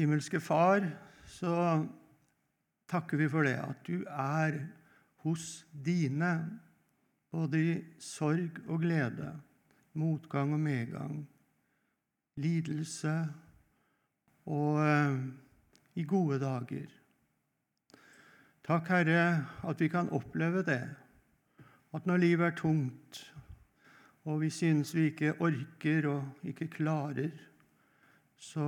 Himmelske 0.00 0.38
Far, 0.40 0.80
så 1.28 1.54
takker 2.88 3.18
vi 3.20 3.26
for 3.28 3.44
det, 3.44 3.58
at 3.60 3.82
du 3.84 3.98
er 4.08 4.54
hos 5.26 5.66
dine, 5.84 6.30
både 7.28 7.60
i 7.60 7.74
sorg 8.00 8.62
og 8.64 8.80
glede, 8.80 9.34
motgang 9.92 10.54
og 10.56 10.60
medgang, 10.60 11.18
lidelse 12.40 13.12
og 14.48 14.80
eh, 14.86 15.20
i 16.00 16.06
gode 16.08 16.40
dager. 16.40 16.88
Takk, 18.64 18.88
Herre, 18.88 19.44
at 19.68 19.84
vi 19.84 19.90
kan 19.92 20.08
oppleve 20.16 20.64
det, 20.64 20.80
at 21.92 22.08
når 22.08 22.24
livet 22.24 22.46
er 22.46 22.56
tungt, 22.56 23.20
og 24.24 24.40
vi 24.40 24.50
synes 24.50 24.94
vi 24.96 25.10
ikke 25.12 25.36
orker 25.44 26.08
og 26.08 26.48
ikke 26.48 26.72
klarer, 26.72 27.49
så 28.40 28.66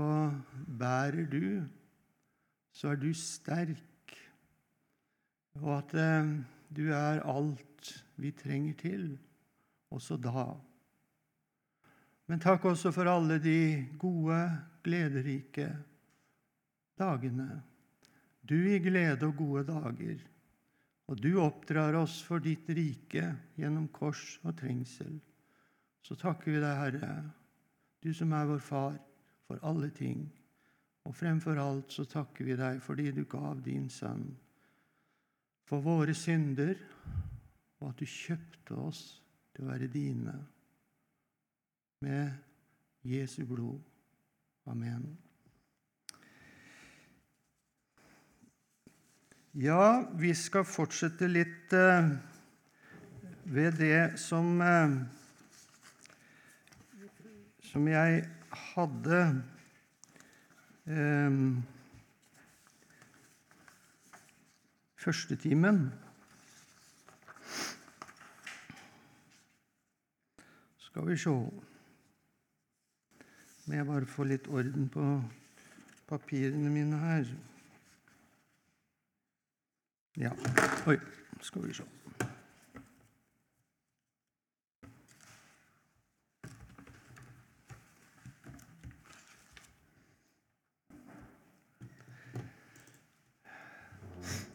bærer 0.68 1.24
du, 1.32 1.64
så 2.72 2.92
er 2.92 3.00
du 3.00 3.12
sterk, 3.16 4.16
og 5.60 5.70
at 5.78 5.94
eh, 5.96 6.32
du 6.72 6.84
er 6.92 7.22
alt 7.28 7.92
vi 8.20 8.32
trenger 8.36 8.76
til, 8.80 9.06
også 9.92 10.18
da. 10.20 10.44
Men 12.28 12.40
takk 12.40 12.64
også 12.68 12.92
for 12.92 13.08
alle 13.08 13.38
de 13.42 13.88
gode, 14.00 14.38
glederike 14.84 15.68
dagene. 16.98 17.62
Du 18.42 18.56
gir 18.56 18.82
glede 18.84 19.28
og 19.28 19.36
gode 19.38 19.64
dager, 19.68 20.20
og 21.08 21.20
du 21.20 21.30
oppdrar 21.40 21.96
oss 22.00 22.18
for 22.24 22.44
ditt 22.44 22.68
rike 22.72 23.24
gjennom 23.56 23.88
kors 23.94 24.36
og 24.44 24.56
trengsel. 24.60 25.16
Så 26.02 26.16
takker 26.18 26.52
vi 26.52 26.60
deg, 26.60 26.76
Herre, 26.76 27.12
du 28.02 28.10
som 28.16 28.32
er 28.36 28.48
vår 28.48 28.62
Far, 28.64 28.96
for 29.52 29.68
alle 29.68 29.90
ting. 29.90 30.24
Og 31.04 31.16
fremfor 31.16 31.58
alt 31.60 31.92
så 31.92 32.06
takker 32.08 32.46
vi 32.46 32.56
deg 32.56 32.80
fordi 32.80 33.10
du 33.12 33.24
gav 33.28 33.60
din 33.64 33.88
sønn 33.90 34.30
for 35.68 35.84
våre 35.84 36.14
synder, 36.14 36.76
og 37.80 37.90
at 37.90 38.00
du 38.00 38.06
kjøpte 38.06 38.76
oss 38.76 39.02
til 39.54 39.64
å 39.64 39.70
være 39.72 39.88
dine 39.92 40.34
med 42.04 42.32
Jesu 43.08 43.42
blod. 43.48 43.80
Amen. 44.70 45.06
Ja, 49.52 50.08
vi 50.16 50.32
skal 50.38 50.64
fortsette 50.64 51.28
litt 51.28 51.72
eh, 51.76 52.12
ved 53.52 53.80
det 53.80 54.20
som 54.20 54.62
eh, 54.64 54.94
Som 57.72 57.86
jeg 57.88 58.22
hadde 58.52 59.20
eh, 60.86 61.36
Førstetimen. 65.02 65.84
Skal 70.78 71.08
vi 71.08 71.16
se 71.18 71.34
må 73.66 73.74
jeg 73.74 73.86
bare 73.86 74.06
få 74.10 74.24
litt 74.26 74.48
orden 74.50 74.88
på 74.90 75.06
papirene 76.10 76.70
mine 76.70 76.98
her. 76.98 77.28
Ja. 80.18 80.32
Oi, 80.90 80.98
skal 81.40 81.68
vi 81.68 81.76
se. 81.78 81.86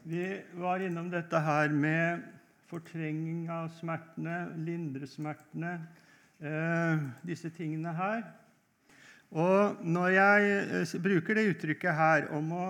Vi 0.07 0.41
var 0.55 0.79
innom 0.79 1.09
dette 1.11 1.35
her 1.43 1.67
med 1.67 2.21
fortrenging 2.69 3.49
av 3.51 3.65
smertene, 3.75 4.53
lindre 4.63 5.03
smertene, 5.03 5.73
eh, 6.39 7.01
disse 7.27 7.51
tingene 7.51 7.91
her. 7.91 8.21
Og 9.35 9.81
når 9.83 10.13
jeg 10.13 10.53
eh, 10.77 10.93
bruker 11.03 11.35
det 11.35 11.43
uttrykket 11.49 11.99
her 11.99 12.29
om 12.37 12.55
å 12.55 12.69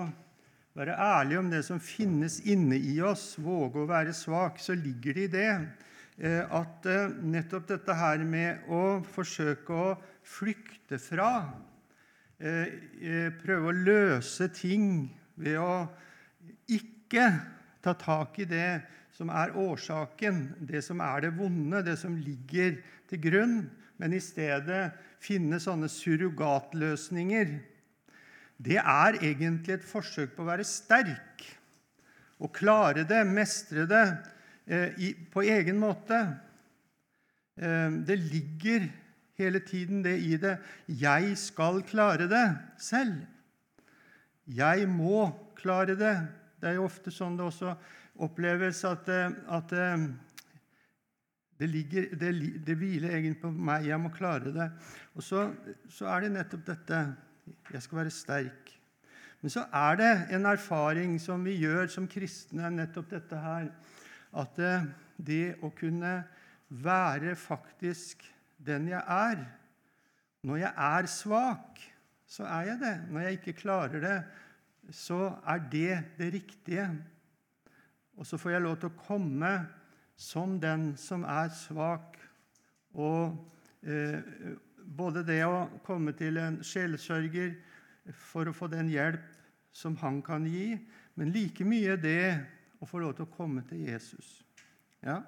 være 0.79 0.97
ærlig 0.97 1.37
om 1.37 1.53
det 1.53 1.61
som 1.67 1.77
finnes 1.77 2.39
inne 2.49 2.81
i 2.81 2.97
oss, 3.05 3.35
våge 3.37 3.83
å 3.83 3.91
være 3.93 4.17
svak, 4.17 4.57
så 4.57 4.73
ligger 4.73 5.21
det 5.21 5.27
i 5.27 5.33
det 5.37 5.53
eh, 5.53 6.41
at 6.41 6.89
nettopp 7.21 7.69
dette 7.75 8.01
her 8.01 8.25
med 8.25 8.65
å 8.65 8.83
forsøke 9.13 9.77
å 9.77 9.95
flykte 10.25 10.97
fra, 10.97 11.31
prøve 12.37 13.69
å 13.69 13.77
løse 13.77 14.49
ting 14.57 15.05
ved 15.37 15.61
å 15.61 15.73
ikke 16.65 16.96
ta 17.09 17.93
tak 17.97 18.39
i 18.39 18.47
det 18.49 18.81
som 19.15 19.31
er 19.33 19.55
årsaken, 19.57 20.43
det 20.59 20.83
som 20.85 21.01
er 21.01 21.25
det 21.25 21.33
vonde, 21.37 21.81
det 21.85 21.97
som 21.99 22.17
ligger 22.19 22.77
til 23.09 23.21
grunn, 23.23 23.57
men 23.97 24.13
i 24.13 24.21
stedet 24.21 24.91
finne 25.23 25.59
sånne 25.61 25.89
surrogatløsninger, 25.89 27.55
det 28.57 28.77
er 28.81 29.19
egentlig 29.21 29.77
et 29.77 29.85
forsøk 29.85 30.33
på 30.35 30.43
å 30.43 30.49
være 30.49 30.65
sterk 30.65 31.45
og 32.41 32.53
klare 32.53 33.05
det, 33.09 33.23
mestre 33.29 33.85
det 33.89 34.05
eh, 34.69 35.13
på 35.33 35.45
egen 35.45 35.79
måte. 35.81 36.19
Eh, 37.57 37.89
det 38.05 38.17
ligger 38.21 38.87
hele 39.37 39.61
tiden 39.61 40.03
det 40.05 40.17
i 40.21 40.37
det 40.37 40.57
'jeg 40.87 41.37
skal 41.37 41.81
klare 41.81 42.27
det 42.29 42.57
selv'. 42.77 43.25
Jeg 44.47 44.87
må 44.89 45.31
klare 45.55 45.95
det. 45.95 46.27
Det 46.57 46.71
er 46.71 46.77
jo 46.79 46.87
ofte 46.87 47.13
sånn 47.13 47.37
det 47.37 47.45
også 47.45 47.73
oppleves 48.25 48.81
at, 48.89 49.09
eh, 49.13 49.35
at 49.53 49.73
eh, 49.77 50.05
det, 51.59 51.69
ligger, 51.69 52.07
det, 52.17 52.31
det, 52.65 52.77
hviler 52.79 53.13
egentlig 53.13 53.41
på 53.43 53.51
meg. 53.51 53.85
Jeg 53.89 54.01
må 54.01 54.11
klare 54.13 54.53
det. 54.53 54.71
Og 55.15 55.25
så, 55.25 55.47
så, 55.89 56.09
er 56.13 56.25
det 56.25 56.33
nettopp 56.33 56.65
dette 56.67 57.03
Jeg 57.71 57.83
skal 57.85 58.01
være 58.01 58.13
sterk. 58.13 58.73
Men 59.41 59.53
så 59.53 59.67
er 59.69 59.99
det 59.99 60.13
en 60.35 60.49
erfaring 60.49 61.19
som 61.21 61.45
vi 61.45 61.59
gjør 61.61 61.87
som 61.93 62.09
kristne, 62.09 62.71
nettopp 62.73 63.11
dette 63.13 63.41
her. 63.41 63.69
At 64.37 64.57
det, 64.57 64.73
det 65.17 65.45
å 65.63 65.69
kunne 65.77 66.19
være 66.67 67.35
faktisk 67.39 68.25
den 68.57 68.89
jeg 68.89 68.99
er 68.99 69.45
Når 70.43 70.57
jeg 70.57 70.73
er 70.73 71.07
svak, 71.11 71.79
så 72.27 72.43
er 72.49 72.71
jeg 72.71 72.79
det. 72.81 72.95
Når 73.11 73.23
jeg 73.23 73.37
ikke 73.39 73.59
klarer 73.61 74.03
det, 74.03 74.17
så 74.93 75.35
er 75.45 75.63
det 75.71 75.93
det 76.17 76.33
riktige. 76.33 76.87
Og 78.17 78.25
så 78.25 78.37
får 78.37 78.55
jeg 78.55 78.65
lov 78.65 78.77
til 78.81 78.91
å 78.91 79.01
komme 79.07 79.51
som 80.17 80.57
den 80.61 80.89
som 80.97 81.25
er 81.27 81.51
svak. 81.53 82.17
Og 82.97 83.35
eh, 83.85 84.19
både 84.87 85.23
det 85.27 85.43
å 85.45 85.67
komme 85.85 86.15
til 86.17 86.39
en 86.41 86.61
sjelesørger 86.65 87.53
for 88.15 88.49
å 88.49 88.55
få 88.55 88.69
den 88.71 88.89
hjelp 88.89 89.25
som 89.75 89.97
han 90.01 90.21
kan 90.25 90.47
gi, 90.47 90.77
men 91.19 91.33
like 91.35 91.65
mye 91.67 91.97
det 92.01 92.37
å 92.81 92.87
få 92.89 93.01
lov 93.03 93.17
til 93.17 93.27
å 93.27 93.33
komme 93.35 93.61
til 93.67 93.83
Jesus. 93.85 94.39
Ja? 95.05 95.19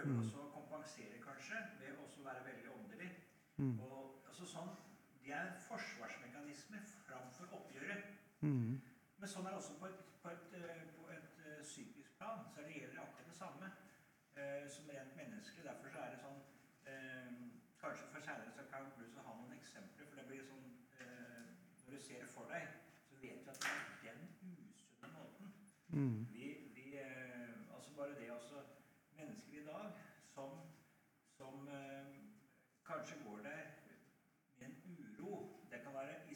Prøver 0.00 0.16
mm. 0.16 0.20
også 0.24 0.44
å 0.44 0.50
kompensere, 0.54 1.18
kanskje, 1.24 1.58
ved 1.80 1.98
å 2.00 2.24
være 2.24 2.44
veldig 2.44 2.70
åndelig. 2.76 3.10
Mm. 3.56 3.74
Og, 3.84 4.22
altså, 4.28 4.46
sånn, 4.48 4.70
det 5.24 5.34
er 5.36 5.52
forsvarsmekanismer 5.66 6.86
framfor 7.04 7.52
oppgjøret. 7.58 8.14
Mm. 8.40 8.80
Men 9.20 9.32
sånn 9.32 9.46
er 9.48 9.54
det 9.54 9.60
også 9.60 9.76
på 9.80 9.90
et, 9.90 10.00
på 10.22 10.32
et, 10.32 10.56
eh, 10.56 10.84
på 10.96 11.08
et, 11.16 11.40
uh, 11.44 11.60
psykisk 11.62 12.16
plan. 12.18 12.46
så 12.54 12.64
det 12.64 12.78
gjelder 12.78 13.02
akkurat 13.02 13.28
det 13.28 13.36
samme 13.36 13.68
uh, 14.38 14.64
som 14.76 14.88
rent 14.88 15.16
menneske. 15.16 15.64
Derfor 15.66 15.92
så 15.92 16.04
er 16.04 16.14
det 16.14 16.22
sånn 16.24 16.40
uh, 16.88 17.48
Kanskje 17.80 18.08
for 18.12 18.24
seinere 18.24 18.52
så 18.52 18.64
kan 18.68 18.88
du 18.96 19.04
ha 19.24 19.34
noen 19.36 19.54
eksempler. 19.56 20.08
For 20.08 20.20
det 20.20 20.26
blir 20.28 20.44
sånn 20.48 20.66
Når 21.00 21.96
du 21.96 22.02
ser 22.04 22.20
det 22.22 22.28
for 22.30 22.46
deg, 22.52 22.66
så 23.08 23.16
vet 23.18 23.40
du 23.44 23.48
at 23.50 23.64
det 23.64 24.10
er 24.12 24.18
den 24.20 24.28
usunne 24.46 25.08
måten. 25.14 25.48
Mm. 25.90 26.20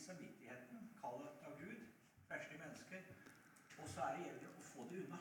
samvittigheten, 0.06 0.88
kallet 1.00 1.44
av 1.46 1.52
Gud, 1.60 1.80
verslige 2.28 2.60
mennesker. 2.64 3.00
Og 3.78 3.88
så 3.88 4.00
er 4.06 4.16
det 4.16 4.26
gjelder 4.26 4.58
å 4.58 4.66
få 4.70 4.86
det 4.90 5.04
unna. 5.04 5.20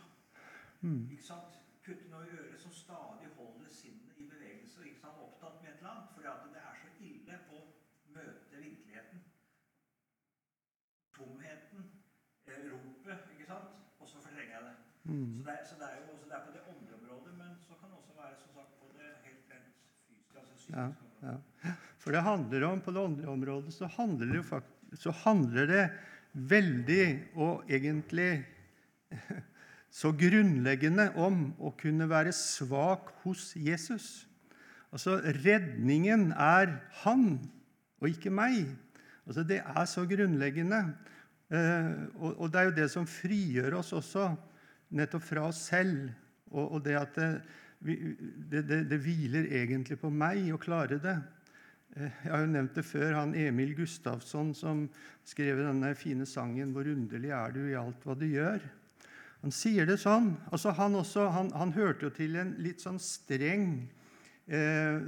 Mm. 0.81 1.03
Ikke 1.15 1.27
sant? 1.31 1.59
Kutte 1.85 2.09
noe 2.12 2.27
i 2.27 2.35
øret 2.39 2.59
som 2.63 2.74
stadig 2.75 3.30
holder 3.38 3.71
sinnet 3.80 4.19
i 4.24 4.27
bevegelse. 4.33 4.85
Ikke 4.88 5.03
sant? 5.03 5.21
Opptatt 5.27 5.62
med 5.62 5.71
et 5.71 5.77
eller 5.77 5.91
annet. 5.91 6.09
Fordi 6.15 6.53
det 6.56 6.62
er 6.63 6.75
så 6.81 6.91
ille 7.09 7.39
på 7.50 7.59
å 7.59 7.65
møte 8.18 8.63
virkeligheten. 8.65 9.24
Tomheten. 11.18 11.89
Eh, 12.47 12.65
ropet. 12.71 13.31
Ikke 13.36 13.50
sant? 13.51 13.79
Og 14.00 14.07
så 14.07 14.24
fortrenger 14.25 14.56
jeg 14.57 14.68
det. 14.69 14.75
Mm. 15.03 15.38
Så, 15.38 15.44
det 15.47 15.53
er, 15.53 15.65
så, 15.69 15.75
det 15.79 15.88
er, 15.89 15.95
jo 16.01 16.12
også 16.13 16.29
det 16.29 16.38
er 16.38 16.45
på 16.45 16.53
det 16.56 16.63
åndelige 16.71 17.00
området, 17.00 17.33
men 17.41 17.57
så 17.68 17.75
kan 17.79 17.89
det 17.91 17.97
også 17.97 18.13
være 18.21 18.36
som 18.44 18.53
sagt, 18.57 18.77
på 18.79 18.91
det 19.00 19.09
helt 19.25 19.50
rent 19.51 19.74
fysiske. 20.07 20.39
altså 20.39 20.56
psykiske 20.56 20.79
ja, 20.79 21.31
ja. 21.31 21.36
For 22.03 22.11
det 22.11 22.25
handler 22.25 22.65
om, 22.67 22.81
på 22.83 22.91
det 22.91 23.00
åndelige 23.00 23.31
området 23.31 23.71
så 23.71 23.88
handler 23.95 24.27
det, 24.27 24.41
jo 24.41 24.44
fakt- 24.44 25.00
så 25.00 25.13
handler 25.23 25.69
det 25.69 25.83
veldig 26.33 27.05
og 27.39 27.69
egentlig 27.71 28.44
så 30.01 30.11
grunnleggende 30.17 31.11
om 31.21 31.45
å 31.63 31.71
kunne 31.79 32.09
være 32.09 32.33
svak 32.35 33.13
hos 33.23 33.53
Jesus. 33.55 34.25
Altså, 34.94 35.19
Redningen 35.45 36.31
er 36.35 36.75
han 37.03 37.38
og 38.01 38.09
ikke 38.09 38.33
meg. 38.33 38.65
Altså, 39.25 39.45
Det 39.47 39.61
er 39.63 39.85
så 39.88 40.03
grunnleggende. 40.09 40.81
Eh, 41.53 41.94
og, 42.19 42.50
det 42.51 42.59
er 42.59 42.67
jo 42.67 42.75
det 42.81 42.89
som 42.91 43.07
frigjør 43.07 43.79
oss 43.79 43.94
også, 43.95 44.33
nettopp 44.94 45.23
fra 45.23 45.47
oss 45.47 45.61
selv. 45.69 46.11
Og 46.53 46.83
det 46.85 46.97
at 47.00 47.15
det, 47.15 47.29
det, 48.51 48.61
det, 48.67 48.81
det 48.91 49.00
hviler 49.01 49.47
egentlig 49.50 49.97
på 50.01 50.11
meg 50.13 50.51
å 50.53 50.59
klare 50.61 51.00
det. 51.01 51.15
Eh, 51.95 52.12
Jeg 52.24 52.31
har 52.31 52.40
jo 52.42 52.45
nevnt 52.50 52.75
det 52.75 52.86
før, 52.86 53.13
han 53.19 53.36
Emil 53.38 53.75
Gustavsson 53.78 54.54
som 54.57 54.90
skrev 55.25 55.57
denne 55.62 55.95
fine 55.95 56.25
sangen 56.25 56.74
'Hvor 56.74 56.88
underlig 56.90 57.30
er 57.30 57.51
du 57.51 57.69
i 57.69 57.75
alt 57.78 58.04
hva 58.04 58.16
du 58.18 58.25
gjør'. 58.25 58.62
Han 59.42 59.51
sier 59.51 59.86
det 59.86 60.00
sånn. 60.00 60.38
altså 60.51 60.72
Han, 60.72 60.95
også, 60.95 61.30
han, 61.30 61.51
han 61.51 61.72
hørte 61.72 62.01
jo 62.06 62.10
til 62.10 62.36
en 62.36 62.56
litt 62.57 62.81
sånn 62.81 63.00
streng 63.00 63.90
eh, 64.48 65.00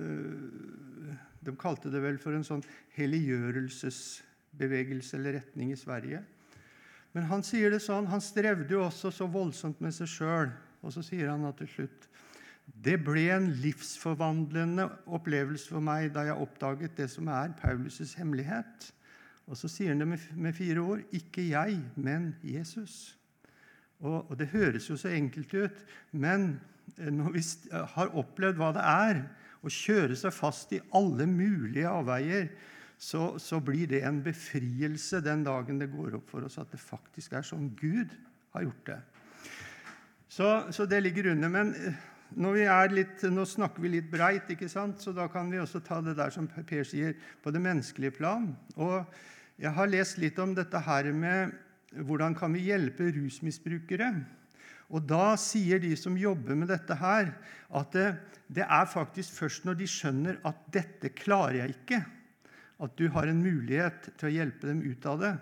De 1.45 1.55
kalte 1.55 1.89
det 1.89 2.01
vel 2.01 2.17
for 2.17 2.33
en 2.33 2.43
sånn 2.43 2.63
helliggjørelsesbevegelse 2.97 5.17
eller 5.17 5.33
retning 5.33 5.71
i 5.71 5.75
Sverige. 5.75 6.23
Men 7.13 7.23
han 7.23 7.43
sier 7.43 7.69
det 7.71 7.79
sånn, 7.79 8.07
han 8.07 8.21
strevde 8.21 8.73
jo 8.73 8.83
også 8.83 9.11
så 9.13 9.27
voldsomt 9.29 9.79
med 9.79 9.93
seg 9.93 10.07
sjøl. 10.07 10.49
Og 10.81 10.91
så 10.91 11.01
sier 11.05 11.29
han 11.29 11.45
at 11.45 11.57
til 11.57 11.67
slutt 11.67 12.07
det 12.65 12.97
ble 13.05 13.27
en 13.33 13.47
livsforvandlende 13.61 14.87
opplevelse 15.13 15.69
for 15.73 15.83
meg 15.83 16.11
da 16.15 16.25
jeg 16.27 16.41
oppdaget 16.41 16.97
det 16.97 17.07
som 17.13 17.29
er 17.33 17.53
Paulus' 17.59 18.15
hemmelighet. 18.17 18.91
Og 19.45 19.57
så 19.57 19.69
sier 19.69 19.93
han 19.93 20.01
det 20.01 20.07
med, 20.09 20.53
fire 20.57 20.81
ord 20.81 21.01
ikke 21.13 21.47
jeg, 21.51 21.79
men 21.95 22.33
Jesus. 22.43 23.15
Og, 23.99 24.29
og 24.29 24.37
Det 24.39 24.49
høres 24.53 24.89
jo 24.89 24.97
så 24.97 25.13
enkelt 25.13 25.53
ut, 25.53 25.83
men 26.11 26.59
eh, 26.97 27.11
når 27.13 27.35
vi 27.37 27.43
har 27.95 28.15
opplevd 28.17 28.57
hva 28.59 28.71
det 28.75 28.85
er 28.85 29.21
å 29.65 29.71
kjøre 29.71 30.17
seg 30.17 30.33
fast 30.33 30.73
i 30.75 30.81
alle 30.97 31.25
mulige 31.29 31.89
avveier, 31.89 32.49
så, 32.97 33.35
så 33.41 33.59
blir 33.59 33.89
det 33.91 34.03
en 34.07 34.21
befrielse 34.23 35.19
den 35.23 35.43
dagen 35.45 35.81
det 35.81 35.91
går 35.91 36.17
opp 36.19 36.29
for 36.31 36.45
oss 36.47 36.57
at 36.61 36.71
det 36.71 36.79
faktisk 36.79 37.33
er 37.35 37.45
sånn 37.45 37.69
Gud 37.77 38.13
har 38.55 38.65
gjort 38.65 38.91
det. 38.91 38.99
Så, 40.31 40.49
så 40.73 40.85
det 40.89 41.01
ligger 41.03 41.31
under. 41.33 41.51
Men 41.51 41.73
eh, 41.75 42.03
når 42.33 42.55
vi 42.57 42.63
er 42.67 42.93
litt, 42.93 43.23
nå 43.29 43.45
snakker 43.47 43.83
vi 43.83 43.93
litt 43.93 44.07
breit, 44.11 44.49
ikke 44.49 44.69
sant? 44.71 45.01
så 45.01 45.13
da 45.15 45.27
kan 45.31 45.51
vi 45.51 45.61
også 45.61 45.79
ta 45.85 46.01
det 46.03 46.15
der 46.17 46.33
som 46.33 46.47
Per 46.47 46.87
sier, 46.87 47.13
på 47.43 47.53
det 47.53 47.61
menneskelige 47.61 48.17
plan. 48.17 48.49
Og 48.75 49.05
jeg 49.61 49.71
har 49.71 49.91
lest 49.91 50.17
litt 50.19 50.39
om 50.41 50.55
dette 50.57 50.81
her 50.87 51.11
med 51.13 51.53
hvordan 51.95 52.35
kan 52.35 52.51
vi 52.55 52.65
hjelpe 52.67 53.11
rusmisbrukere. 53.15 54.09
Og 54.93 55.05
da 55.07 55.33
sier 55.39 55.79
de 55.81 55.93
som 55.97 56.17
jobber 56.17 56.57
med 56.57 56.69
dette 56.69 56.97
her, 56.99 57.31
at 57.73 57.95
det, 57.95 58.09
det 58.51 58.65
er 58.65 58.89
faktisk 58.89 59.37
først 59.39 59.65
når 59.65 59.79
de 59.79 59.87
skjønner 59.89 60.41
at 60.45 60.59
'dette 60.73 61.09
klarer 61.15 61.63
jeg 61.63 61.77
ikke', 61.77 62.03
at 62.83 62.97
du 62.99 63.07
har 63.09 63.27
en 63.27 63.41
mulighet 63.41 64.11
til 64.17 64.29
å 64.29 64.35
hjelpe 64.35 64.67
dem 64.67 64.83
ut 64.83 65.05
av 65.05 65.21
det. 65.21 65.33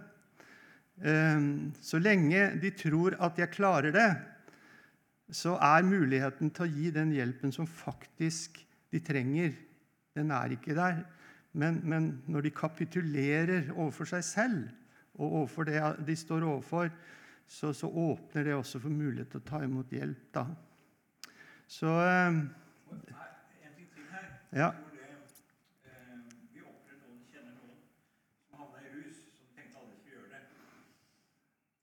Ehm, 1.03 1.73
Så 1.81 1.99
lenge 1.99 2.59
de 2.61 2.71
tror 2.71 3.17
at 3.19 3.37
'jeg 3.37 3.51
klarer 3.51 3.91
det', 3.91 4.32
så 5.33 5.55
er 5.57 5.85
muligheten 5.87 6.51
til 6.53 6.65
å 6.65 6.71
gi 6.71 6.91
den 6.93 7.11
hjelpen 7.15 7.51
som 7.55 7.67
faktisk 7.67 8.59
de 8.93 8.99
trenger, 9.01 9.55
den 10.13 10.31
er 10.31 10.53
ikke 10.53 10.75
der. 10.77 11.01
Men, 11.53 11.81
men 11.83 12.09
når 12.27 12.47
de 12.47 12.51
kapitulerer 12.53 13.71
overfor 13.73 14.09
seg 14.09 14.23
selv 14.25 14.69
og 15.13 15.25
overfor 15.41 15.67
det 15.69 15.81
de 16.07 16.15
står 16.17 16.45
overfor, 16.45 16.89
så, 17.45 17.73
så 17.73 17.89
åpner 17.89 18.43
det 18.47 18.53
også 18.55 18.79
for 18.81 18.89
mulighet 18.93 19.29
til 19.33 19.41
å 19.41 19.45
ta 19.49 19.59
imot 19.65 19.91
hjelp. 19.93 20.23
Da. 20.33 20.45
Så 21.69 21.89
eh. 22.01 22.39
Ja. 24.53 24.69
Jeg 24.73 24.73
tror 24.73 24.85
det, 24.93 25.89
eh, 25.89 26.17
vi 26.53 26.61
opplevde 26.61 27.07
noen, 27.09 27.21
kjenner 27.33 27.53
noen 27.57 27.77
som 28.45 28.59
havna 28.61 28.81
i 28.85 28.89
rus, 28.93 29.17
som 29.37 29.49
tenkte 29.57 29.81
aldri 29.81 29.97
skulle 29.97 30.13
gjøre 30.17 30.29
det. 30.33 30.41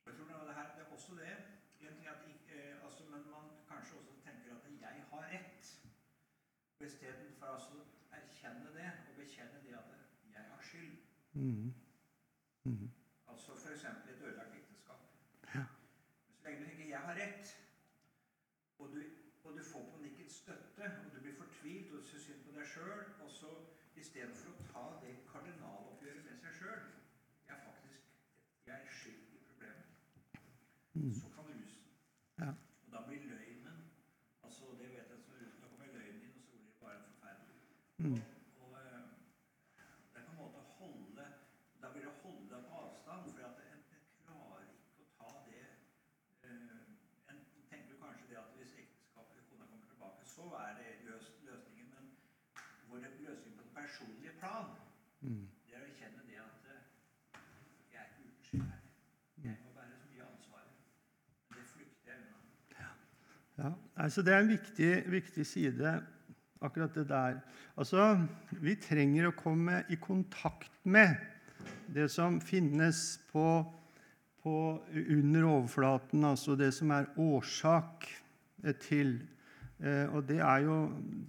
Og 0.03 0.11
jeg 0.11 0.19
tror 0.19 0.29
noe 0.31 0.41
av 0.43 0.47
det 0.51 0.55
her, 0.59 0.69
det 0.77 0.85
er 0.87 0.93
også 0.95 1.17
det. 1.19 1.35
En 1.83 1.95
ting 1.99 2.07
er 2.07 2.15
at, 2.15 2.23
ikke- 2.31 2.59
eh, 2.59 2.87
altså, 2.87 3.03
men 3.11 3.23
man 3.35 3.47
kanskje 3.71 3.99
også 4.01 4.15
tenker 4.27 4.55
at 4.55 4.65
'jeg 4.71 4.97
har 5.11 5.23
rett'. 5.35 5.67
Og 6.79 6.87
Istedenfor 6.87 7.47
altså 7.55 7.75
å 7.79 7.85
erkjenne 8.19 8.69
det 8.79 8.91
og 9.09 9.13
bekjenne 9.23 9.59
det 9.67 9.75
at 9.83 9.91
'jeg 10.35 10.45
har 10.51 10.61
skyld'. 10.71 10.99
Mm, 11.41 11.75
mm, 12.65 12.91
Altså 13.33 13.53
f.eks. 13.63 13.85
et 13.85 14.23
ødelagt 14.27 14.55
ekteskap. 14.61 15.01
Ja. 15.55 15.65
Så 16.35 16.45
lenge 16.45 16.61
du 16.61 16.67
tenker 16.69 16.87
'jeg 16.87 17.01
har 17.01 17.15
rett', 17.15 17.53
og 18.79 18.87
du, 18.95 19.01
og 19.45 19.59
du 19.59 19.63
får 19.73 19.85
på 19.93 20.03
nikket 20.03 20.33
støtte, 20.33 20.85
og 21.05 21.09
du 21.15 21.21
blir 21.21 21.37
fortvilt 21.43 21.93
og 21.93 22.05
syns 22.05 22.23
synd 22.23 22.45
på 22.45 22.51
deg 22.59 22.67
sjøl, 22.67 23.05
og 23.23 23.31
så 23.31 23.51
istedenfor 23.97 24.51
å 24.51 24.63
ta 24.73 24.85
det 25.07 25.15
kardinaloppgjøret 25.33 26.25
med 26.25 26.37
seg 26.43 26.53
sjøl 26.59 26.83
Jeg 27.49 27.57
er 27.57 27.63
faktisk 27.65 28.05
jeg 28.67 28.75
er 28.83 28.87
skyld 28.99 29.23
i 29.35 29.39
problemet. 29.49 29.87
Så 31.21 31.29
kan 31.35 31.45
rusen. 31.45 31.87
Ja. 32.39 32.51
Og 32.87 32.93
da 32.93 32.99
blir 33.07 33.23
løgnen 33.33 33.79
altså 34.43 34.65
det 34.81 34.89
vet 34.91 35.11
jeg 35.11 35.19
som 35.19 35.35
rusen, 35.41 35.61
Da 35.63 35.69
kommer 35.69 35.87
løgnen 35.87 36.23
inn, 36.25 36.35
og 36.37 36.43
så 36.43 36.51
blir 36.51 36.61
det 36.67 36.81
bare 36.81 37.01
forferdelig. 37.09 37.59
mm, 37.99 38.21
Og 38.63 38.71
eh, 38.81 39.03
det 40.13 40.21
er 40.21 40.25
på 40.27 40.31
en 40.31 40.37
måte 40.43 40.59
å 40.59 40.69
holde 40.81 41.27
Da 41.83 41.91
blir 41.93 42.03
det 42.07 42.13
å 42.15 42.21
holde 42.25 42.49
deg 42.55 42.65
på 42.69 42.75
avstand, 42.85 43.31
for 43.33 43.41
at 43.49 43.59
en, 43.73 43.83
en 43.97 44.05
klarer 44.25 44.67
ikke 44.77 45.03
å 45.05 45.11
ta 45.19 45.31
det 45.49 45.65
eh, 46.47 46.83
En 47.31 47.39
tenker 47.71 47.91
jo 47.95 48.01
kanskje 48.05 48.29
det 48.31 48.39
at 48.45 48.55
hvis 48.57 48.77
ekteskapet 48.85 49.37
eller 49.37 49.49
kona 49.51 49.67
kommer 49.73 49.87
tilbake, 49.93 50.25
så 50.37 50.47
er 50.65 50.73
det 50.81 50.89
løs, 51.09 51.27
løsningen. 51.49 51.89
Men 51.95 52.07
hvor 52.89 52.99
det 52.99 53.11
løsningen 53.21 53.59
på 53.59 53.63
det 53.67 53.73
personlige 53.91 54.33
plan, 54.39 54.71
mm. 55.21 55.49
det 55.67 55.75
er 55.75 55.83
å 55.83 55.89
erkjenne 55.89 56.23
det 56.29 56.39
at 56.43 56.69
eh, 56.71 56.85
jeg 57.91 58.03
er 58.03 58.13
ikke 58.13 58.29
uten 58.29 58.63
her. 58.69 58.85
Jeg 59.45 59.57
må 59.65 59.73
bære 59.75 59.97
så 59.97 60.13
mye 60.13 60.29
ansvar. 60.29 60.69
Men 61.49 61.59
det 61.59 61.67
flykter 61.73 62.13
jeg 62.13 62.21
unna. 62.23 62.93
Ja, 63.61 63.73
altså 64.05 64.23
Det 64.23 64.35
er 64.35 64.45
en 64.45 64.53
viktig, 64.55 64.93
viktig 65.17 65.47
side, 65.47 65.97
akkurat 66.61 66.95
det 66.95 67.09
der. 67.09 67.43
Altså, 67.77 68.27
Vi 68.51 68.77
trenger 68.77 69.31
å 69.31 69.37
komme 69.37 69.83
i 69.89 69.99
kontakt 70.01 70.73
med 70.85 71.17
det 71.91 72.09
som 72.13 72.39
finnes 72.41 73.19
på, 73.33 73.65
på 74.43 74.57
under 74.95 75.45
overflaten, 75.45 76.25
altså 76.25 76.57
det 76.57 76.73
som 76.75 76.93
er 76.95 77.11
årsak 77.19 78.07
til. 78.81 79.19
Eh, 79.81 80.05
og 80.13 80.27
det 80.29 80.43
er, 80.45 80.59
jo, 80.67 80.75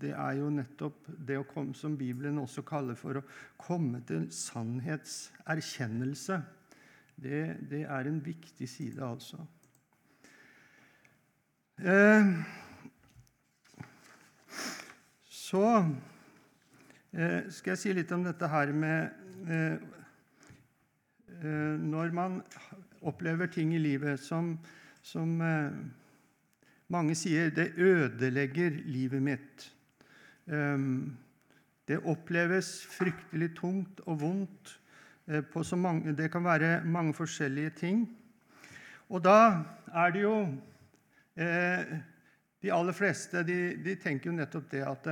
det 0.02 0.10
er 0.12 0.34
jo 0.42 0.50
nettopp 0.52 1.06
det 1.28 1.38
å 1.40 1.46
komme, 1.48 1.74
som 1.78 1.94
Bibelen 1.98 2.40
også 2.42 2.62
kaller 2.68 2.96
for 3.00 3.22
å 3.22 3.24
komme 3.62 4.02
til 4.08 4.26
sannhetserkjennelse. 4.36 6.42
Det, 7.16 7.58
det 7.72 7.86
er 7.86 8.10
en 8.10 8.26
viktig 8.26 8.68
side, 8.68 9.06
altså. 9.08 9.38
Eh, 11.80 12.28
så 15.32 15.64
eh, 17.16 17.48
skal 17.48 17.72
jeg 17.72 17.80
si 17.80 17.94
litt 17.96 18.12
om 18.12 18.28
dette 18.28 18.52
her 18.52 18.76
med 18.76 19.10
Når 21.42 22.12
man 22.14 22.44
opplever 23.10 23.50
ting 23.50 23.74
i 23.74 23.80
livet 23.82 24.20
som, 24.22 24.52
som 25.02 25.42
mange 26.92 27.16
sier 27.18 27.52
det 27.56 27.72
ødelegger 27.80 28.78
livet 28.86 29.24
mitt. 29.24 29.68
Eh, 30.48 30.88
det 31.88 32.02
oppleves 32.08 32.74
fryktelig 32.92 33.54
tungt 33.58 34.04
og 34.06 34.22
vondt. 34.22 34.78
eh, 35.28 35.78
mange, 35.78 36.14
det 36.14 36.32
kan 36.32 36.44
være 36.44 36.84
mange 36.86 37.14
forskjellige 37.14 37.70
ting. 37.70 38.10
Og 39.10 39.24
da 39.24 39.64
er 39.94 40.12
det 40.12 40.22
jo 40.22 40.36
Eh, 41.36 41.98
de 42.62 42.72
aller 42.72 42.94
fleste 42.94 43.44
de, 43.48 43.60
de 43.80 43.96
tenker 44.00 44.30
jo 44.30 44.36
nettopp 44.36 44.68
det 44.74 44.82
at, 44.84 45.08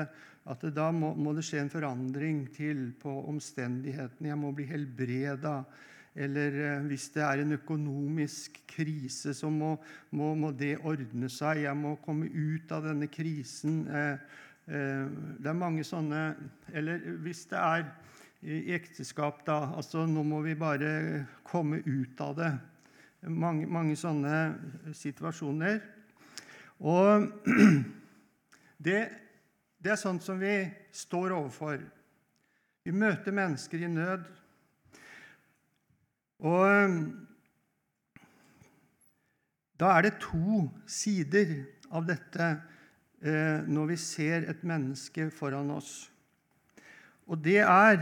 at 0.52 0.66
da 0.76 0.90
må, 0.92 1.14
må 1.16 1.32
det 1.34 1.46
skje 1.48 1.64
en 1.64 1.72
forandring 1.72 2.44
til 2.54 2.90
på 3.00 3.14
omstendighetene. 3.32 4.30
Jeg 4.30 4.40
må 4.40 4.52
bli 4.56 4.68
helbreda. 4.70 5.62
Eller 6.20 6.56
eh, 6.60 6.86
hvis 6.90 7.08
det 7.16 7.24
er 7.24 7.42
en 7.42 7.56
økonomisk 7.56 8.60
krise, 8.68 9.34
så 9.34 9.50
må, 9.50 9.76
må, 10.12 10.34
må, 10.36 10.52
det 10.52 10.76
ordne 10.84 11.30
seg. 11.32 11.64
Jeg 11.64 11.80
må 11.80 11.96
komme 12.04 12.28
ut 12.28 12.72
av 12.76 12.84
denne 12.90 13.08
krisen. 13.12 13.86
Eh, 13.88 14.36
det 14.70 15.50
er 15.50 15.56
mange 15.58 15.82
sånne 15.82 16.36
Eller 16.78 17.02
hvis 17.24 17.48
det 17.50 17.58
er 17.58 17.88
i 18.46 18.74
ekteskap, 18.76 19.42
da. 19.48 19.72
Altså, 19.76 20.06
nå 20.08 20.24
må 20.24 20.44
vi 20.46 20.54
bare 20.60 21.26
komme 21.44 21.82
ut 21.86 22.22
av 22.24 22.36
det. 22.38 22.52
Mange, 23.28 23.66
mange 23.68 23.96
sånne 24.00 24.94
situasjoner. 24.96 25.80
Og 26.80 27.26
det, 28.86 29.00
det 29.80 29.92
er 29.92 30.00
sånt 30.00 30.24
som 30.24 30.40
vi 30.40 30.62
står 30.96 31.36
overfor. 31.36 31.82
Vi 32.86 32.96
møter 32.96 33.36
mennesker 33.36 33.84
i 33.84 33.92
nød. 33.92 34.28
Og 36.40 37.00
da 39.80 39.92
er 39.96 40.08
det 40.08 40.20
to 40.24 40.68
sider 40.88 41.54
av 41.92 42.08
dette 42.08 42.48
eh, 43.24 43.66
når 43.68 43.92
vi 43.94 43.98
ser 44.00 44.48
et 44.52 44.64
menneske 44.68 45.30
foran 45.36 45.72
oss. 45.76 46.10
Og 47.28 47.40
det 47.44 47.60
er 47.64 48.00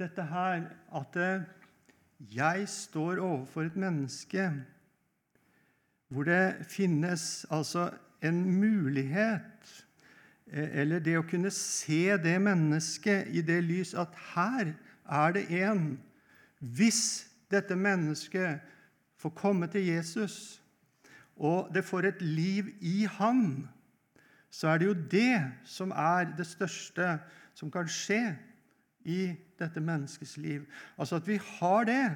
dette 0.00 0.24
her 0.30 0.66
at 0.96 1.16
eh, 1.20 1.48
jeg 2.32 2.68
står 2.68 3.20
overfor 3.20 3.68
et 3.68 3.80
menneske 3.80 4.50
hvor 6.10 6.26
det 6.26 6.66
finnes 6.66 7.46
altså 7.54 7.90
en 8.26 8.40
mulighet, 8.60 9.84
eh, 10.50 10.68
eller 10.82 11.00
det 11.04 11.16
å 11.20 11.26
kunne 11.28 11.52
se 11.54 12.16
det 12.20 12.36
mennesket 12.42 13.30
i 13.30 13.44
det 13.46 13.60
lys 13.64 13.94
at 13.94 14.16
her 14.34 14.72
er 15.06 15.36
det 15.36 15.46
en 15.62 15.92
hvis 16.60 17.26
dette 17.50 17.76
mennesket 17.76 18.60
får 19.20 19.32
komme 19.36 19.68
til 19.72 19.86
Jesus, 19.88 20.60
og 21.40 21.70
det 21.74 21.84
får 21.84 22.06
et 22.06 22.22
liv 22.22 22.68
i 22.80 23.04
Han, 23.18 23.68
så 24.50 24.68
er 24.68 24.78
det 24.78 24.86
jo 24.86 24.96
det 25.10 25.36
som 25.64 25.90
er 25.90 26.34
det 26.36 26.46
største 26.46 27.18
som 27.54 27.70
kan 27.72 27.88
skje 27.88 28.34
i 29.08 29.30
dette 29.60 29.80
menneskets 29.80 30.36
liv. 30.36 30.66
Altså 30.98 31.16
at 31.16 31.28
vi 31.28 31.38
har 31.58 31.84
det. 31.84 32.10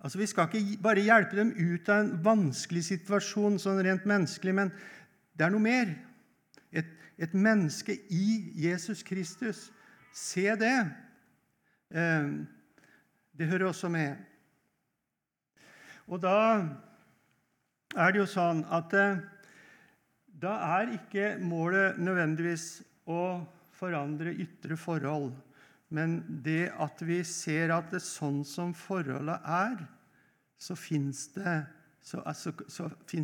Altså 0.00 0.18
Vi 0.18 0.26
skal 0.26 0.48
ikke 0.54 0.82
bare 0.82 1.04
hjelpe 1.04 1.36
dem 1.36 1.52
ut 1.52 1.88
av 1.88 2.00
en 2.00 2.24
vanskelig 2.24 2.84
situasjon 2.84 3.58
sånn 3.60 3.82
rent 3.84 4.06
menneskelig, 4.08 4.54
men 4.54 4.72
det 5.36 5.46
er 5.46 5.52
noe 5.52 5.62
mer. 5.62 5.92
Et, 6.72 6.88
et 7.18 7.34
menneske 7.34 7.98
i 8.10 8.52
Jesus 8.64 9.02
Kristus. 9.02 9.70
Se 10.14 10.48
det. 10.58 10.78
Eh, 11.92 12.32
det 13.32 13.48
hører 13.48 13.70
også 13.70 13.88
med. 13.92 14.16
Og 16.08 16.20
da 16.22 16.38
er 17.96 18.12
det 18.12 18.22
jo 18.22 18.26
sånn 18.28 18.64
at 18.72 18.92
eh, 18.96 19.20
da 20.42 20.56
er 20.80 20.96
ikke 20.96 21.36
målet 21.38 22.00
nødvendigvis 22.02 22.82
å 23.10 23.44
forandre 23.76 24.32
ytre 24.42 24.76
forhold, 24.78 25.32
men 25.92 26.22
det 26.44 26.72
at 26.80 27.02
vi 27.04 27.20
ser 27.26 27.72
at 27.74 27.90
det 27.92 28.00
sånn 28.04 28.42
som 28.48 28.72
forholdet 28.74 29.40
er, 29.44 29.76
så 30.62 30.74
fins 30.78 31.28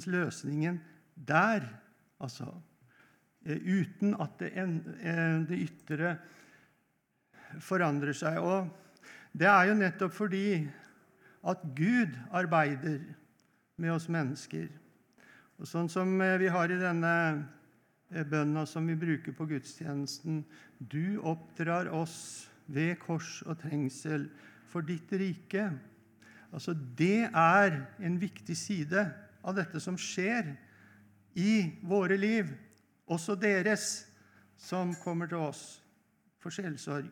løsningen 0.07 0.81
der, 1.15 1.65
altså. 2.23 2.53
Eh, 3.47 3.57
uten 3.57 4.15
at 4.21 4.39
det, 4.43 4.53
eh, 4.59 5.39
det 5.49 5.63
ytre 5.65 6.17
forandrer 7.65 8.13
seg. 8.17 8.39
Og 8.43 8.69
det 9.39 9.47
er 9.47 9.69
jo 9.71 9.79
nettopp 9.79 10.15
fordi 10.17 10.67
at 11.47 11.63
Gud 11.77 12.17
arbeider 12.35 12.99
med 13.79 13.95
oss 13.95 14.09
mennesker. 14.11 14.67
Og 15.59 15.69
Sånn 15.69 15.91
som 15.91 16.11
eh, 16.23 16.39
vi 16.43 16.51
har 16.51 16.71
i 16.71 16.79
denne 16.81 17.15
eh, 18.11 18.27
bønna 18.27 18.65
som 18.67 18.87
vi 18.87 18.97
bruker 18.99 19.35
på 19.37 19.47
gudstjenesten 19.51 20.43
Du 20.79 21.19
oppdrar 21.23 21.91
oss 21.95 22.49
ved 22.67 22.99
kors 23.03 23.41
og 23.47 23.61
trengsel 23.63 24.29
for 24.69 24.87
ditt 24.87 25.13
rike. 25.15 25.71
Altså, 26.53 26.75
Det 26.75 27.29
er 27.31 27.79
en 27.99 28.19
viktig 28.21 28.57
side 28.57 29.07
av 29.43 29.55
dette 29.57 29.81
som 29.81 29.99
skjer 29.99 30.57
i 31.39 31.79
våre 31.87 32.19
liv, 32.19 32.51
også 33.07 33.39
deres 33.39 34.09
som 34.59 34.93
kommer 35.05 35.31
til 35.31 35.39
oss 35.47 35.63
for 36.43 36.55
selvsorg. 36.55 37.09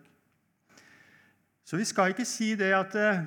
Så 1.66 1.78
vi 1.80 1.86
skal 1.88 2.14
ikke 2.14 2.26
si 2.28 2.52
det 2.58 2.70
at 2.76 2.94
eh, 3.00 3.24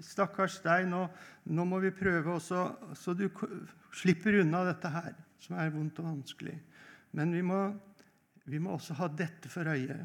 Stakkars 0.00 0.60
deg, 0.64 0.86
nå, 0.88 1.02
nå 1.50 1.64
må 1.68 1.80
vi 1.82 1.90
prøve 1.92 2.36
også, 2.36 2.62
så 2.96 3.12
du 3.16 3.26
slipper 3.96 4.38
unna 4.40 4.62
dette 4.68 4.88
her, 4.92 5.16
som 5.40 5.58
er 5.60 5.72
vondt 5.74 5.98
og 6.00 6.06
vanskelig. 6.06 6.54
Men 7.16 7.34
vi 7.34 7.42
må, 7.44 7.58
vi 8.48 8.60
må 8.62 8.76
også 8.76 8.96
ha 9.00 9.08
dette 9.12 9.50
for 9.52 9.68
øye. 9.68 9.98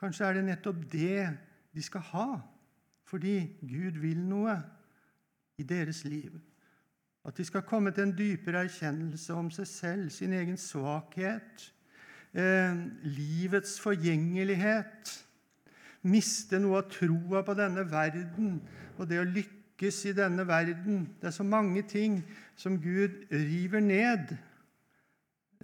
Kanskje 0.00 0.26
er 0.26 0.38
det 0.38 0.44
nettopp 0.48 0.82
det 0.92 1.28
de 1.76 1.84
skal 1.84 2.04
ha, 2.10 2.26
fordi 3.08 3.36
Gud 3.60 4.00
vil 4.02 4.20
noe 4.26 4.58
i 5.60 5.66
deres 5.68 6.02
liv. 6.08 6.34
At 7.24 7.36
de 7.36 7.44
skal 7.44 7.66
komme 7.68 7.92
til 7.94 8.08
en 8.08 8.16
dypere 8.16 8.64
erkjennelse 8.66 9.36
om 9.36 9.50
seg 9.52 9.68
selv, 9.68 10.12
sin 10.12 10.32
egen 10.36 10.56
svakhet, 10.60 11.70
eh, 12.32 12.86
livets 13.04 13.78
forgjengelighet 13.80 15.18
miste 16.08 16.60
noe 16.60 16.80
av 16.80 16.92
troa 16.92 17.42
på 17.44 17.56
denne 17.58 17.84
verden 17.90 18.60
og 18.96 19.08
det 19.08 19.20
å 19.20 19.28
lykkes 19.28 20.04
i 20.10 20.14
denne 20.16 20.46
verden. 20.48 21.06
Det 21.20 21.30
er 21.30 21.36
så 21.36 21.46
mange 21.46 21.82
ting 21.88 22.20
som 22.56 22.78
Gud 22.80 23.24
river 23.32 23.80
ned 23.84 24.34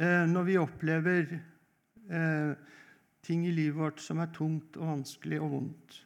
eh, 0.01 0.25
når 0.29 0.49
vi 0.49 0.59
opplever 0.61 1.29
eh, 1.37 2.53
ting 3.27 3.47
i 3.47 3.55
livet 3.55 3.79
vårt 3.81 4.01
som 4.01 4.21
er 4.23 4.33
tungt 4.33 4.77
og 4.81 4.93
vanskelig 4.93 5.41
og 5.41 5.51
vondt. 5.57 6.03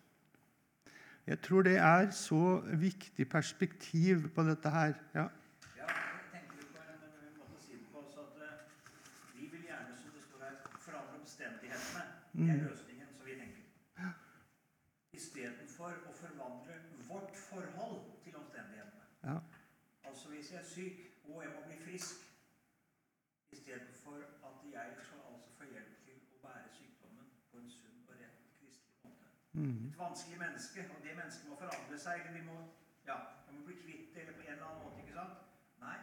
Jeg 1.31 1.39
tror 1.47 1.63
det 1.63 1.77
er 1.79 2.09
så 2.17 2.59
viktig 2.81 3.29
perspektiv 3.31 4.31
på 4.35 4.43
dette 4.43 4.71
her. 4.75 4.97
Ja. 5.15 5.29
si 7.61 7.77
det 7.77 7.87
er 7.87 7.99
også 8.01 8.25
at 8.25 8.35
uh, 8.41 9.39
Vi 9.39 9.47
vil 9.53 9.63
gjerne, 9.69 9.95
som 10.01 10.11
det 10.17 10.23
står 10.25 10.43
her, 10.43 10.57
forandre 10.81 11.21
omstendighetene. 11.21 12.03
Det 12.33 12.51
er 12.51 12.55
mm. 12.57 12.81
hvis 20.51 20.53
jeg 20.53 20.61
er 20.61 20.65
syk 20.65 20.99
og 21.29 21.43
jeg 21.43 21.51
må 21.55 21.61
bli 21.67 21.77
frisk, 21.85 22.17
istedenfor 23.53 24.17
at 24.49 24.57
jeg 24.73 24.87
skal 25.03 25.19
altså 25.31 25.49
få 25.59 25.65
hjelp 25.73 25.93
til 26.05 26.17
å 26.35 26.39
bære 26.45 26.71
sykdommen 26.79 27.27
på 27.51 27.61
en 27.61 27.69
sunn 27.71 27.99
og 28.09 28.15
rett 28.19 28.39
kristelig 28.57 28.97
måte. 29.05 29.29
Mm. 29.50 29.50
Et 29.61 29.99
vanskelig 29.99 30.39
menneske, 30.39 30.81
og 30.95 30.99
det 31.05 31.17
mennesket 31.21 31.49
må 31.51 31.57
forandre 31.63 31.99
seg, 32.05 32.21
eller 32.21 32.37
vi 32.39 32.45
må, 32.51 32.57
ja, 33.11 33.17
vi 33.47 33.57
må 33.57 33.65
bli 33.67 33.77
kvitt 33.85 34.15
det 34.15 34.23
eller 34.23 34.37
på 34.39 34.45
en 34.47 34.53
eller 34.53 34.67
annen 34.69 34.83
måte. 34.85 35.01
ikke 35.03 35.17
sant? 35.19 35.35
Nei. 35.85 35.99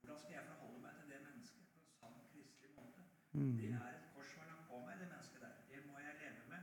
Hvordan 0.00 0.18
skal 0.20 0.36
jeg 0.36 0.44
forholde 0.50 0.80
meg 0.84 0.92
til 0.98 1.10
det 1.12 1.20
mennesket 1.26 1.64
på 1.72 1.78
en 1.80 1.90
sann 1.98 2.16
kristelig 2.30 2.70
måte? 2.78 3.00
Mm. 3.32 3.56
Det 3.60 3.70
er 3.80 3.90
et 3.96 4.06
kors 4.14 4.36
er 4.42 4.62
på 4.70 4.80
meg, 4.86 4.94
det 5.00 5.08
mennesket 5.14 5.40
der. 5.46 5.54
Det 5.72 5.80
må 5.88 5.98
jeg 6.06 6.14
leve 6.22 6.44
med. 6.52 6.62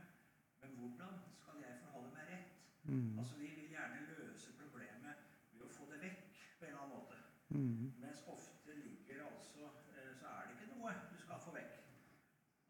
Men 0.60 0.70
hvordan 0.78 1.14
skal 1.40 1.56
jeg 1.66 1.78
forholde 1.84 2.10
meg 2.16 2.24
rett? 2.32 2.50
Mm. 2.84 3.18
Altså, 3.18 3.34
Vi 3.42 3.48
vil 3.58 3.68
gjerne 3.74 4.00
løse 4.12 4.56
problemet 4.60 5.16
ved 5.52 5.66
å 5.68 5.72
få 5.76 5.90
det 5.92 6.00
vekk 6.06 6.24
på 6.58 6.64
en 6.64 6.70
eller 6.70 6.82
annen 6.84 6.96
måte. 6.96 7.16
Mm. 7.48 7.92
Mens 8.04 8.24
ofte 8.34 8.74
ligger 8.84 9.26
altså 9.28 9.64
eh, 9.96 10.12
Så 10.20 10.26
er 10.26 10.46
det 10.48 10.54
ikke 10.56 10.74
noe 10.74 10.94
du 11.12 11.18
skal 11.24 11.42
få 11.46 11.52
vekk. 11.60 11.80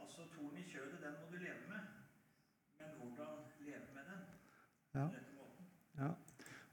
Altså 0.03 0.27
Tornen 0.35 0.59
i 0.59 0.71
kjødet, 0.73 1.03
den 1.05 1.21
må 1.21 1.31
du 1.31 1.39
leve 1.39 1.69
med. 1.69 1.83
Men 2.79 2.97
hvordan 2.99 3.45
leve 3.61 3.95
med 3.95 4.05
den? 4.11 4.23
Ja. 4.93 5.07
ja. 5.97 6.11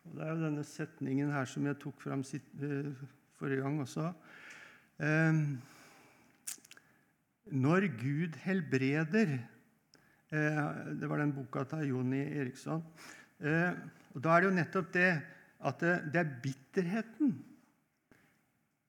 Og 0.04 0.16
Det 0.16 0.26
er 0.26 0.32
jo 0.34 0.42
denne 0.42 0.66
setningen 0.68 1.32
her 1.32 1.48
som 1.48 1.68
jeg 1.70 1.78
tok 1.80 2.02
fram 2.04 2.24
uh, 2.26 3.04
forrige 3.40 3.64
gang 3.64 3.80
også. 3.80 4.10
Um, 5.00 5.62
når 7.50 7.88
Gud 7.96 8.36
helbreder 8.44 9.38
uh, 10.34 10.66
Det 11.00 11.10
var 11.10 11.24
den 11.24 11.34
boka 11.34 11.64
til 11.64 11.94
Joni 11.94 12.20
Eriksson. 12.42 12.84
Uh, 13.40 13.72
og 14.14 14.24
Da 14.24 14.36
er 14.36 14.42
det 14.42 14.50
jo 14.50 14.58
nettopp 14.60 14.94
det 14.94 15.12
at 15.60 15.80
det, 15.80 15.96
det 16.14 16.20
er 16.20 16.36
bitterheten. 16.44 17.34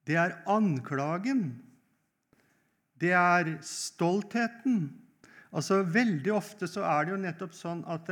Det 0.06 0.16
er 0.18 0.38
anklagen. 0.50 1.62
Det 3.00 3.12
er 3.14 3.56
stoltheten. 3.62 4.88
Altså, 5.52 5.82
Veldig 5.82 6.32
ofte 6.34 6.66
så 6.70 6.82
er 6.86 7.04
det 7.04 7.14
jo 7.14 7.24
nettopp 7.24 7.54
sånn 7.54 7.82
at 7.90 8.10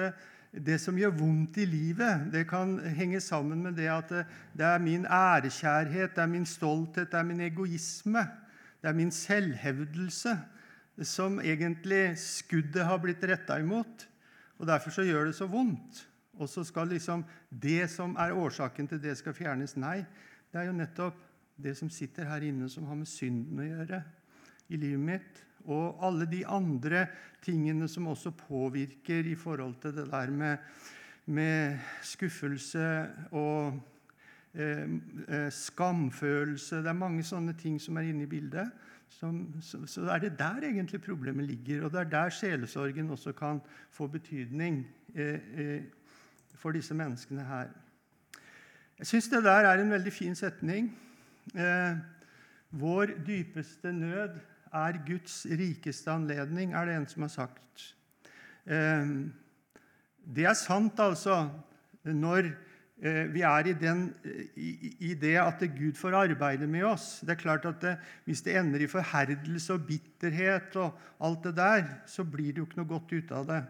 det, 0.65 0.79
som 0.83 0.99
gjør 0.99 1.15
vondt 1.19 1.59
i 1.63 1.67
livet, 1.69 2.29
det 2.33 2.45
kan 2.51 2.77
henge 2.97 3.21
sammen 3.23 3.63
med 3.63 3.77
det 3.79 3.89
at 3.93 4.13
det, 4.13 4.25
det 4.57 4.67
er 4.67 4.83
min 4.83 5.07
ærekjærhet, 5.07 6.15
det 6.17 6.23
er 6.23 6.31
min 6.31 6.47
stolthet, 6.47 7.11
det 7.13 7.19
er 7.19 7.27
min 7.27 7.41
egoisme, 7.47 8.25
det 8.83 8.91
er 8.91 8.97
min 8.97 9.13
selvhevdelse 9.15 10.35
som 11.07 11.39
egentlig 11.41 12.19
skuddet 12.19 12.87
har 12.87 12.99
blitt 13.03 13.23
retta 13.29 13.59
imot. 13.61 14.07
Og 14.59 14.67
Derfor 14.67 14.91
så 14.91 15.07
gjør 15.07 15.31
det 15.31 15.35
så 15.39 15.47
vondt. 15.47 16.05
og 16.39 16.49
så 16.49 16.63
skal 16.65 16.87
liksom 16.87 17.25
det 17.51 17.91
som 17.91 18.17
er 18.17 18.33
årsaken 18.33 18.87
til 18.89 19.03
det, 19.03 19.17
skal 19.19 19.35
fjernes. 19.35 19.77
Nei, 19.77 20.05
det 20.53 20.61
er 20.61 20.69
jo 20.69 20.77
nettopp 20.77 21.17
det 21.59 21.75
som 21.77 21.91
sitter 21.91 22.29
her 22.31 22.45
inne, 22.47 22.69
som 22.71 22.87
har 22.87 22.95
med 22.95 23.11
synden 23.11 23.59
å 23.59 23.67
gjøre 23.67 24.03
i 24.69 24.79
livet 24.79 25.03
mitt. 25.03 25.41
Og 25.67 25.99
alle 26.07 26.27
de 26.31 26.45
andre 26.47 27.07
tingene 27.43 27.89
som 27.89 28.07
også 28.07 28.31
påvirker 28.31 29.27
i 29.27 29.35
forhold 29.35 29.75
til 29.83 29.97
det 29.97 30.07
der 30.11 30.31
med, 30.31 30.57
med 31.27 31.79
skuffelse 32.03 33.07
og 33.31 33.81
eh, 34.55 34.89
eh 35.29 35.51
skamfølelse. 35.51 36.77
Det 36.77 36.87
er 36.87 36.93
mange 36.93 37.23
sånne 37.23 37.57
ting 37.59 37.81
som 37.81 37.97
er 37.97 38.11
inne 38.11 38.23
i 38.23 38.31
bildet. 38.31 38.71
Som, 39.09 39.55
så, 39.61 39.87
så, 39.87 40.03
er 40.13 40.19
det 40.19 40.39
der 40.39 40.63
egentlig 40.63 41.01
problemet 41.03 41.45
ligger. 41.45 41.85
Og 41.85 41.93
det 41.93 42.01
er 42.01 42.05
der 42.05 42.31
sjelesorgen 42.31 43.11
også 43.11 43.33
kan 43.33 43.61
få 43.91 44.07
betydning 44.07 44.87
eh, 45.15 45.41
eh, 45.55 45.83
for 46.55 46.73
disse 46.73 46.95
menneskene 46.95 47.45
her. 47.45 47.69
Jeg 48.99 49.07
syns 49.07 49.29
det 49.29 49.45
der 49.45 49.67
er 49.71 49.81
en 49.81 49.91
veldig 49.91 50.13
fin 50.13 50.35
setning. 50.35 50.91
Eh, 51.55 51.97
vår 52.71 53.07
dypeste 53.27 53.93
nød 53.93 54.41
er 54.73 55.01
Guds 55.07 55.43
rikeste 55.47 56.11
anledning, 56.13 56.73
er 56.73 56.87
det 56.87 56.97
en 56.97 57.09
som 57.11 57.27
har 57.27 57.35
sagt. 57.35 57.87
Eh, 58.67 59.13
det 60.29 60.45
er 60.45 60.59
sant, 60.59 61.01
altså, 61.01 61.47
når 62.05 62.53
Eh, 62.99 63.29
vi 63.31 63.45
er 63.47 63.69
i, 63.71 63.73
den, 63.79 64.09
i, 64.59 65.13
det 65.15 65.37
at 65.39 65.61
Gud 65.77 65.95
får 65.95 66.17
arbeide 66.19 66.67
med 66.67 66.83
oss. 66.89 67.21
Det 67.23 67.37
er 67.37 67.39
klart 67.39 67.67
at 67.69 67.81
det, 67.83 67.97
Hvis 68.25 68.43
det 68.43 68.57
ender 68.59 68.83
i 68.83 68.91
forherdelse 68.91 69.73
og 69.73 69.85
bitterhet 69.87 70.75
og 70.77 70.99
alt 71.21 71.45
det 71.45 71.57
der, 71.57 71.85
så 72.07 72.25
blir 72.25 72.53
det 72.53 72.59
jo 72.59 72.67
ikke 72.67 72.81
noe 72.81 72.91
godt 72.91 73.13
ut 73.15 73.31
av 73.31 73.47
det. 73.47 73.61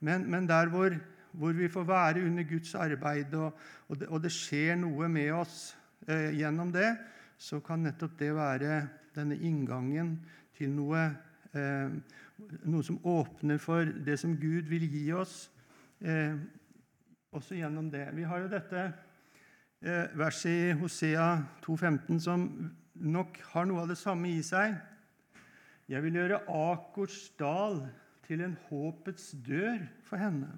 Men, 0.00 0.30
men 0.30 0.46
der 0.46 0.70
hvor, 0.70 0.94
hvor, 1.32 1.52
vi 1.52 1.68
får 1.68 1.84
være 1.84 2.22
under 2.22 2.46
Guds 2.46 2.74
arbeid, 2.74 3.34
og, 3.34 3.58
og, 3.88 3.98
det, 3.98 4.08
og 4.08 4.22
det, 4.22 4.32
skjer 4.32 4.78
noe 4.78 5.08
med 5.08 5.32
oss 5.34 5.74
eh, 6.06 6.30
gjennom 6.38 6.70
det, 6.72 6.94
så 7.38 7.58
kan 7.60 7.82
nettopp 7.82 8.14
det 8.18 8.30
være 8.36 8.80
denne 9.16 9.38
inngangen 9.38 10.16
til 10.56 10.72
noe, 10.74 11.10
eh, 11.54 11.90
noe 12.64 12.86
som 12.86 13.00
åpner 13.04 13.60
for 13.62 13.84
det 13.84 14.18
som 14.20 14.36
Gud 14.36 14.68
vil 14.70 14.86
gi 14.90 15.06
oss. 15.12 15.50
Eh, 16.00 16.36
også 17.32 17.58
gjennom 17.58 17.90
det. 17.90 18.08
Vi 18.14 18.26
har 18.26 18.42
jo 18.42 18.50
dette 18.50 18.92
eh, 19.82 20.06
verset 20.18 20.50
i 20.50 20.78
Hosea 20.80 21.42
2,15 21.62 22.20
som 22.20 22.46
nok 22.94 23.38
har 23.52 23.68
noe 23.68 23.84
av 23.84 23.92
det 23.92 23.98
samme 24.00 24.32
i 24.32 24.42
seg. 24.44 24.74
Jeg 25.90 26.04
vil 26.04 26.20
gjøre 26.20 26.42
Akors 26.46 27.30
dal 27.38 27.80
til 28.26 28.44
en 28.46 28.56
håpets 28.68 29.32
dør 29.46 29.80
for 30.06 30.22
henne. 30.22 30.50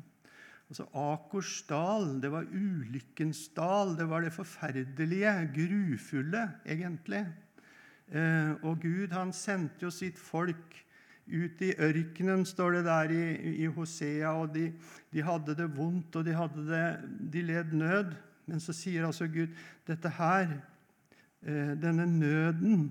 Altså 0.73 0.87
Akors 0.97 1.62
dal, 1.68 2.18
det 2.23 2.30
var 2.32 2.49
ulykkens 2.49 3.47
dal. 3.56 3.94
Det 3.99 4.06
var 4.09 4.25
det 4.25 4.32
forferdelige, 4.32 5.32
grufulle, 5.52 6.47
egentlig. 6.64 7.26
Eh, 8.12 8.52
og 8.61 8.83
Gud 8.83 9.12
han 9.16 9.33
sendte 9.33 9.87
jo 9.87 9.90
sitt 9.92 10.19
folk 10.21 10.76
ut 11.33 11.62
i 11.64 11.71
ørkenen, 11.81 12.45
står 12.45 12.76
det 12.76 12.83
der 12.85 13.14
i, 13.14 13.25
i 13.64 13.69
Hosea. 13.73 14.35
og 14.35 14.52
de, 14.54 14.66
de, 15.12 15.23
hadde 15.23 15.57
det 15.57 15.71
vondt, 15.76 16.16
og 16.16 16.26
de, 16.26 16.35
det, 16.69 16.85
de, 17.33 17.42
led 17.42 17.73
nød. 17.73 18.12
Men 18.47 18.61
så 18.61 18.75
sier 18.76 19.07
altså 19.07 19.31
Gud 19.33 19.54
dette 19.88 20.12
her, 20.19 20.59
eh, 21.47 21.73
denne 21.81 22.07
nøden, 22.07 22.90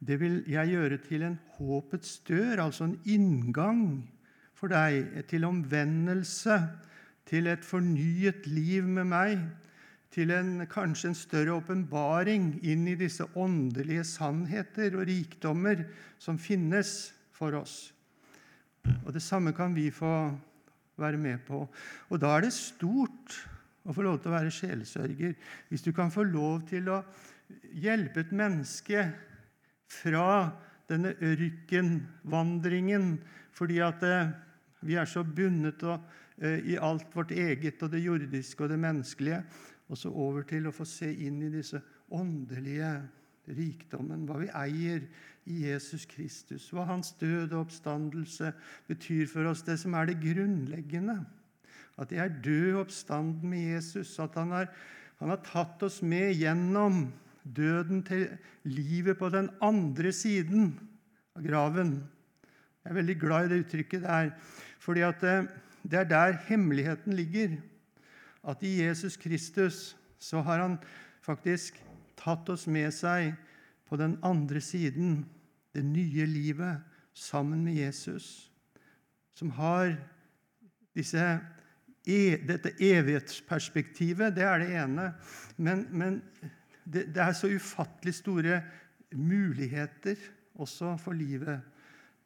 det 0.00 0.16
vil 0.20 0.44
jeg 0.48 0.72
gjøre 0.72 0.96
til 1.04 1.26
en 1.26 1.38
håpets 1.58 2.20
dør, 2.28 2.62
altså 2.64 2.86
en 2.86 3.00
inngang 3.04 3.82
for 4.56 4.72
deg 4.72 5.24
til 5.28 5.44
omvendelse, 5.48 6.56
til 7.28 7.50
et 7.50 7.64
fornyet 7.64 8.46
liv 8.48 8.86
med 8.88 9.08
meg, 9.10 9.42
til 10.10 10.32
en, 10.34 10.66
kanskje 10.70 11.12
en 11.12 11.18
større 11.18 11.54
åpenbaring 11.60 12.52
inn 12.66 12.88
i 12.90 12.96
disse 12.98 13.24
åndelige 13.38 14.04
sannheter 14.08 14.96
og 14.98 15.06
rikdommer 15.06 15.84
som 16.18 16.38
finnes 16.38 17.12
for 17.34 17.54
oss. 17.60 17.92
Og 19.04 19.12
Det 19.14 19.22
samme 19.22 19.52
kan 19.54 19.74
vi 19.76 19.90
få 19.94 20.32
være 21.00 21.20
med 21.20 21.38
på. 21.46 21.62
Og 22.10 22.20
Da 22.20 22.36
er 22.36 22.46
det 22.46 22.52
stort 22.56 23.38
å 23.84 23.94
få 23.94 24.04
lov 24.04 24.20
til 24.20 24.32
å 24.32 24.36
være 24.36 24.52
sjelesørger. 24.52 25.34
Hvis 25.68 25.84
du 25.86 25.92
kan 25.92 26.10
få 26.12 26.24
lov 26.26 26.66
til 26.68 26.90
å 26.92 27.02
hjelpe 27.72 28.20
et 28.20 28.32
menneske 28.32 29.06
fra 29.90 30.50
denne 30.90 31.14
ørkenvandringen 31.22 33.14
fordi 33.54 33.80
at 33.84 34.02
eh, 34.06 34.30
vi 34.86 34.96
er 34.98 35.08
så 35.08 35.22
bundet 35.26 35.82
eh, 35.84 36.60
i 36.72 36.76
alt 36.80 37.10
vårt 37.14 37.34
eget 37.34 37.82
og 37.84 37.92
det 37.92 38.02
jordiske 38.04 38.64
og 38.64 38.70
det 38.72 38.78
menneskelige, 38.80 39.42
og 39.90 39.98
så 39.98 40.12
over 40.14 40.44
til 40.46 40.68
å 40.68 40.74
få 40.74 40.86
se 40.86 41.08
inn 41.10 41.40
i 41.42 41.50
disse 41.50 41.80
åndelige 42.14 42.92
rikdommen, 43.50 44.22
hva 44.28 44.38
vi 44.38 44.50
eier 44.54 45.02
i 45.50 45.64
Jesus 45.66 46.04
Kristus, 46.06 46.68
hva 46.70 46.84
hans 46.86 47.10
død 47.18 47.50
og 47.50 47.64
oppstandelse 47.64 48.52
betyr 48.86 49.26
for 49.30 49.50
oss, 49.50 49.64
det 49.66 49.80
som 49.82 49.96
er 49.98 50.10
det 50.10 50.20
grunnleggende. 50.22 51.18
At 52.00 52.14
jeg 52.14 52.22
er 52.22 52.38
død 52.44 52.78
oppstanden 52.84 53.50
med 53.50 53.74
Jesus, 53.74 54.12
at 54.22 54.38
han 54.38 54.54
har, 54.54 54.70
han 55.18 55.32
har 55.34 55.42
tatt 55.46 55.82
oss 55.84 55.98
med 56.06 56.38
gjennom 56.38 57.08
døden 57.42 58.04
til 58.06 58.28
livet 58.68 59.18
på 59.18 59.30
den 59.32 59.50
andre 59.64 60.12
siden 60.14 60.74
av 61.34 61.42
graven. 61.44 61.96
Jeg 62.84 62.92
er 62.92 63.00
veldig 63.00 63.18
glad 63.20 63.48
i 63.48 63.52
det 63.52 63.64
uttrykket 63.64 64.06
der, 64.06 64.30
fordi 64.80 65.04
eh, 65.04 65.50
det 65.82 65.98
er 65.98 66.08
der 66.08 66.38
hemmeligheten 66.46 67.16
ligger. 67.16 67.58
At 68.42 68.62
i 68.64 68.80
Jesus 68.80 69.16
Kristus 69.20 69.96
så 70.18 70.40
har 70.44 70.58
han 70.62 70.78
faktisk 71.24 71.80
tatt 72.20 72.48
oss 72.52 72.66
med 72.70 72.92
seg 72.94 73.34
på 73.88 73.98
den 74.00 74.16
andre 74.24 74.60
siden, 74.62 75.24
det 75.74 75.82
nye 75.86 76.26
livet 76.26 76.80
sammen 77.14 77.62
med 77.64 77.78
Jesus, 77.78 78.50
som 79.34 79.52
har 79.54 79.92
disse, 80.96 81.24
e, 82.06 82.36
dette 82.46 82.72
evighetsperspektivet. 82.80 84.34
Det 84.36 84.44
er 84.46 84.62
det 84.62 84.70
ene. 84.82 85.06
Men, 85.56 85.86
men 85.90 86.20
det, 86.84 87.10
det, 87.14 87.22
er 87.22 87.36
så 87.36 87.50
ufattelig 87.52 88.14
store 88.18 88.60
muligheter 89.14 90.18
også 90.60 90.96
for 91.00 91.16
livet 91.16 91.60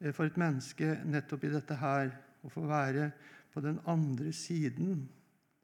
eh, 0.01 0.13
for 0.13 0.25
et 0.25 0.37
menneske 0.37 0.97
nettopp 1.05 1.45
i 1.45 1.53
dette 1.53 1.77
her. 1.81 2.13
Å 2.45 2.51
få 2.51 2.65
være 2.69 3.09
på 3.53 3.61
den 3.63 3.79
andre 3.89 4.33
siden 4.35 5.05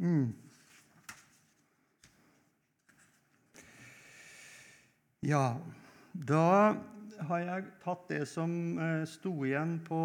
Mm. 0.00 0.32
Ja, 5.20 5.60
da 6.16 6.46
har 7.28 7.42
jeg 7.44 7.66
tatt 7.82 8.06
det 8.08 8.22
som 8.30 8.54
eh, 8.80 9.02
sto 9.04 9.34
igjen 9.44 9.74
på, 9.84 10.00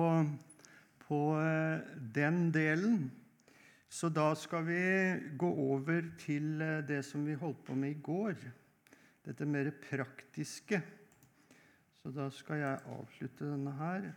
på 1.06 1.20
eh, 1.40 1.86
den 2.18 2.50
delen. 2.52 3.06
Så 3.88 4.10
da 4.12 4.34
skal 4.36 4.68
vi 4.68 4.82
gå 5.40 5.54
over 5.70 6.12
til 6.20 6.60
eh, 6.60 6.84
det 6.84 7.00
som 7.08 7.24
vi 7.24 7.40
holdt 7.40 7.64
på 7.64 7.80
med 7.80 7.96
i 7.96 8.02
går. 8.04 8.36
Dette 9.24 9.48
mer 9.48 9.72
praktiske. 9.88 10.82
Så 12.04 12.12
da 12.12 12.28
skal 12.36 12.66
jeg 12.66 12.84
avslutte 13.00 13.48
denne 13.48 13.80
her. 13.80 14.12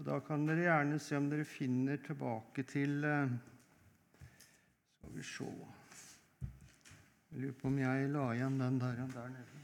Og 0.00 0.06
Da 0.06 0.16
kan 0.24 0.46
dere 0.48 0.62
gjerne 0.64 0.98
se 0.98 1.16
om 1.20 1.26
dere 1.28 1.44
finner 1.44 1.98
tilbake 2.00 2.62
til 2.64 3.04
eh, 3.04 3.32
Skal 4.96 5.12
vi 5.12 5.24
se 5.28 5.48
Jeg 7.30 7.42
lurer 7.42 7.58
på 7.60 7.68
om 7.68 7.78
jeg 7.78 8.08
la 8.10 8.22
igjen 8.32 8.56
den 8.60 8.80
der, 8.80 8.96
der 9.12 9.28
nede. 9.28 9.59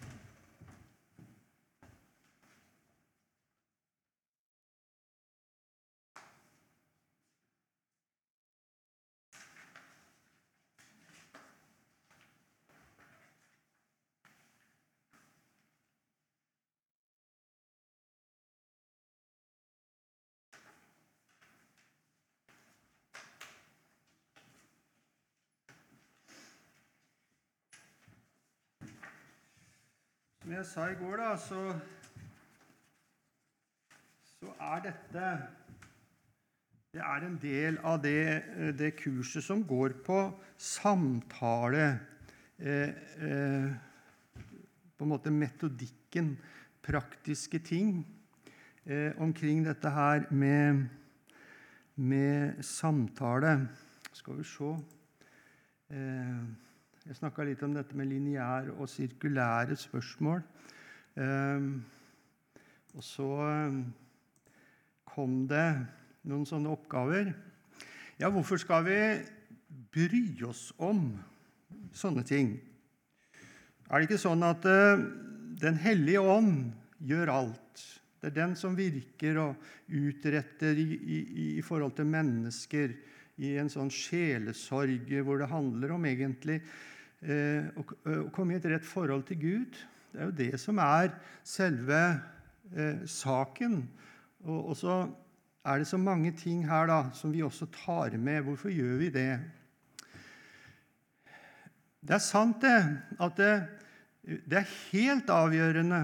Jeg 30.55 30.67
sa 30.67 30.85
i 30.87 30.95
går, 30.95 31.17
da, 31.19 31.33
så, 31.43 31.61
så 34.39 34.53
er 34.63 34.83
dette 34.85 35.31
Det 36.95 37.03
er 37.03 37.25
en 37.27 37.39
del 37.43 37.79
av 37.85 37.99
det, 38.01 38.45
det 38.79 38.93
kurset 38.97 39.45
som 39.45 39.65
går 39.67 39.99
på 40.07 40.21
samtale. 40.57 41.89
Eh, 42.57 42.95
eh, 43.21 43.73
på 44.97 45.05
en 45.05 45.11
måte 45.11 45.31
metodikken, 45.35 46.39
praktiske 46.81 47.59
ting 47.59 47.99
eh, 48.87 49.13
omkring 49.21 49.65
dette 49.67 49.91
her 49.91 50.25
med, 50.31 50.87
med 51.97 52.63
samtale. 52.65 53.69
Skal 54.13 54.39
vi 54.39 54.47
se 54.49 54.71
eh, 55.91 56.66
Jeg 57.07 57.21
snakka 57.21 57.45
litt 57.47 57.61
om 57.63 57.71
dette 57.71 57.95
med 57.95 58.09
lineære 58.11 58.73
og 58.83 58.89
sirkulære 58.91 59.77
spørsmål. 59.79 60.41
Eh, 61.23 61.67
og 62.99 63.05
så 63.07 63.29
eh, 63.47 63.77
kom 65.07 65.37
det 65.47 65.69
noen 66.27 66.43
sånne 66.51 66.73
oppgaver. 66.75 67.31
Ja, 68.19 68.27
hvorfor 68.35 68.59
skal 68.59 68.83
vi 68.89 68.97
bry 69.95 70.25
oss 70.49 70.73
om 70.83 71.13
sånne 71.95 72.25
ting? 72.27 72.57
Er 73.87 74.03
det 74.03 74.09
ikke 74.09 74.19
sånn 74.25 74.43
at 74.43 74.67
uh, 74.67 74.99
Den 75.63 75.79
hellige 75.79 76.25
ånd 76.27 76.73
gjør 77.07 77.31
alt? 77.37 77.85
Det 78.19 78.33
er 78.33 78.39
den 78.41 78.59
som 78.59 78.75
virker 78.75 79.39
og 79.45 79.63
utretter 79.87 80.75
i, 80.75 80.89
i, 80.99 81.23
i, 81.55 81.63
forhold 81.63 81.95
til 81.95 82.11
mennesker 82.11 82.99
i 83.47 83.55
en 83.61 83.71
sånn 83.71 83.93
sjelesorg 83.95 85.13
hvor 85.23 85.39
det 85.39 85.53
handler 85.53 85.95
om 85.95 86.11
egentlig 86.11 86.59
å, 87.23 87.83
å, 87.83 88.17
komme 88.35 88.55
i 88.55 88.59
et 88.61 88.69
rett 88.71 88.87
forhold 88.87 89.27
til 89.29 89.41
Gud. 89.41 89.79
Det 90.13 90.21
er 90.21 90.29
jo 90.29 90.37
det 90.37 90.61
som 90.61 90.79
er 90.83 91.13
selve 91.45 92.01
uh, 92.77 93.07
saken. 93.09 93.81
Og, 94.47 94.75
så 94.79 94.99
er 95.67 95.83
det 95.83 95.89
så 95.91 95.99
mange 95.99 96.33
ting 96.39 96.63
her 96.69 96.87
da, 96.91 97.01
som 97.17 97.33
vi 97.35 97.43
også 97.43 97.69
tar 97.75 98.17
med. 98.19 98.45
Hvorfor 98.47 98.71
gjør 98.71 99.01
vi 99.01 99.11
det? 99.15 99.31
Det 102.07 102.15
er 102.15 102.23
sant, 102.23 102.63
det, 102.63 102.79
at 103.19 103.41
det, 103.41 103.55
det 104.47 104.61
er 104.61 104.75
helt 104.93 105.31
avgjørende 105.33 106.01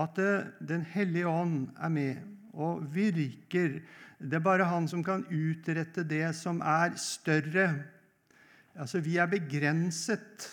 at 0.00 0.16
det, 0.16 0.52
Den 0.68 0.84
hellige 0.88 1.28
ånd 1.28 1.68
er 1.76 1.88
med 1.92 2.16
og 2.52 2.84
virker. 2.94 3.80
Det 4.20 4.38
er 4.38 4.44
bare 4.44 4.68
han 4.68 4.88
som 4.88 5.04
kan 5.04 5.24
utrette 5.28 6.04
det 6.08 6.34
som 6.36 6.60
er 6.60 6.96
større. 7.00 7.66
Altså, 8.74 9.00
Vi 9.00 9.16
er 9.16 9.26
begrenset. 9.26 10.48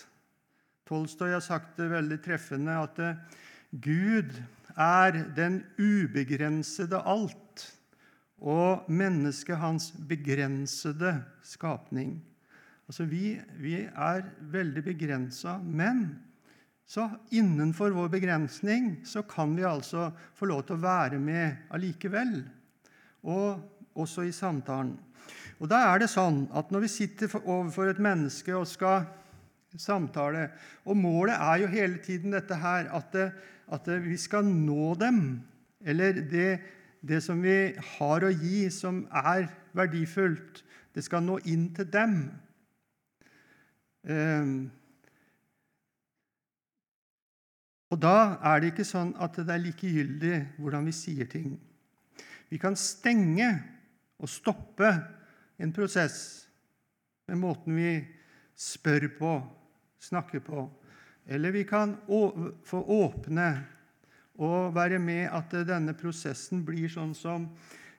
Tolstoy 0.88 1.32
har 1.32 1.44
sagt 1.46 1.78
det 1.78 1.90
veldig 1.92 2.18
treffende 2.26 2.76
at 2.82 2.98
Gud 3.72 4.34
er 4.74 5.20
den 5.38 5.62
ubegrensede 5.78 6.98
alt 7.06 7.68
og 8.40 8.88
mennesket 8.90 9.60
hans 9.60 9.92
begrensede 10.10 11.14
skapning. 11.44 12.18
Altså, 12.90 13.06
vi, 13.06 13.38
vi 13.60 13.76
er 13.86 14.24
veldig 14.52 14.84
begrensa, 14.84 15.60
men 15.62 16.08
så 16.90 17.06
innenfor 17.30 17.94
vår 17.94 18.10
begrensning 18.16 18.96
så 19.06 19.22
kan 19.30 19.54
vi 19.54 19.68
altså 19.68 20.08
få 20.34 20.50
lov 20.50 20.64
til 20.66 20.80
å 20.80 20.82
være 20.82 21.20
med 21.22 21.70
allikevel. 21.76 22.40
Og 23.30 23.60
også 24.00 24.26
i 24.26 24.34
samtalen. 24.34 24.96
Og 25.60 25.68
da 25.68 25.82
er 25.90 26.02
det 26.02 26.10
sånn 26.12 26.46
at 26.56 26.72
når 26.72 26.86
vi 26.86 26.92
sitter 26.92 27.34
overfor 27.42 27.92
et 27.92 28.02
menneske 28.04 28.56
og 28.56 28.68
skal 28.70 29.08
samtale 29.78 30.48
Og 30.90 30.98
målet 30.98 31.36
er 31.36 31.60
jo 31.62 31.68
hele 31.70 32.00
tiden 32.02 32.34
dette 32.34 32.56
her 32.58 32.88
at, 32.96 33.12
det, 33.14 33.28
at 33.70 33.90
vi 34.02 34.18
skal 34.18 34.48
nå 34.48 34.96
dem. 34.98 35.44
Eller 35.86 36.24
det, 36.26 36.50
det 37.06 37.22
som 37.24 37.44
vi 37.44 37.76
har 37.98 38.26
å 38.26 38.32
gi, 38.34 38.70
som 38.74 39.04
er 39.14 39.46
verdifullt, 39.78 40.64
det 40.96 41.06
skal 41.06 41.22
nå 41.24 41.38
inn 41.46 41.70
til 41.78 41.86
dem. 41.94 42.16
Ehm, 44.10 44.58
og 47.94 48.02
da 48.02 48.16
er 48.52 48.60
det 48.62 48.74
ikke 48.74 48.88
sånn 48.88 49.14
at 49.22 49.38
det 49.38 49.54
er 49.54 49.64
likegyldig 49.64 50.36
hvordan 50.58 50.90
vi 50.90 50.96
sier 50.98 51.30
ting. 51.30 51.54
Vi 52.50 52.58
kan 52.62 52.78
stenge 52.78 53.52
og 54.20 54.30
stoppe 54.30 54.92
en 55.60 55.74
prosess 55.76 56.48
med 57.28 57.38
måten 57.42 57.76
vi 57.76 57.94
spør 58.60 59.08
på, 59.20 59.34
snakker 60.00 60.44
på. 60.44 60.64
Eller 61.30 61.52
vi 61.52 61.66
kan 61.68 61.98
få 62.66 62.80
åpne 62.82 63.50
og 64.40 64.74
være 64.76 65.00
med 65.04 65.28
at 65.36 65.54
denne 65.68 65.94
prosessen 66.00 66.64
blir 66.66 66.90
sånn 66.92 67.12
som 67.18 67.50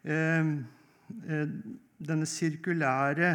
ehm, 0.09 0.55
eh, 1.29 1.53
denne 2.01 2.27
sirkulære 2.27 3.35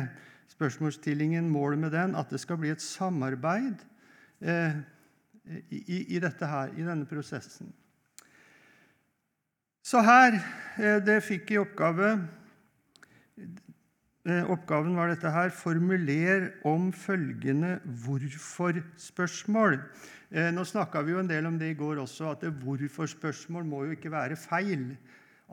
spørsmålsstillingen, 0.56 1.50
målet 1.50 1.80
med 1.80 1.94
den, 1.94 2.16
at 2.18 2.32
det 2.34 2.42
skal 2.42 2.58
bli 2.58 2.72
et 2.74 2.82
samarbeid 2.82 3.84
eh, 4.42 4.78
i, 5.70 6.16
i, 6.16 6.20
dette 6.20 6.50
her, 6.50 6.74
i 6.74 6.86
denne 6.86 7.06
prosessen. 7.06 7.70
Så 9.86 10.02
her 10.02 10.40
eh, 10.82 10.98
Det 11.06 11.22
fikk 11.22 11.54
i 11.54 11.62
oppgave 11.62 12.10
eh, 12.16 12.26
Oppgaven 14.26 14.96
var 14.98 15.12
dette 15.12 15.30
her 15.30 15.52
Formuler 15.54 16.48
om 16.66 16.88
følgende 16.94 17.76
hvorfor-spørsmål. 17.86 19.78
Eh, 20.34 20.50
nå 20.50 20.64
snakka 20.66 21.04
vi 21.06 21.14
jo 21.14 21.20
en 21.22 21.30
del 21.30 21.46
om 21.46 21.60
det 21.60 21.70
i 21.72 21.78
går 21.78 22.02
også, 22.02 22.32
at 22.34 22.42
hvorfor-spørsmål 22.64 23.68
må 23.70 23.84
jo 23.86 23.94
ikke 23.94 24.12
være 24.12 24.36
feil 24.36 24.96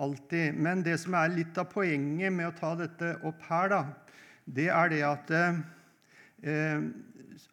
alltid. 0.00 0.56
Men 0.56 0.80
det 0.82 0.96
som 1.02 1.14
er 1.14 1.34
litt 1.34 1.58
av 1.60 1.68
poenget 1.70 2.32
med 2.32 2.48
å 2.48 2.56
ta 2.56 2.72
dette 2.80 3.12
opp 3.28 3.44
her, 3.50 3.68
da, 3.74 3.82
det 4.48 4.68
er 4.72 4.88
det 4.90 5.02
at, 5.06 5.32
eh, 6.42 6.80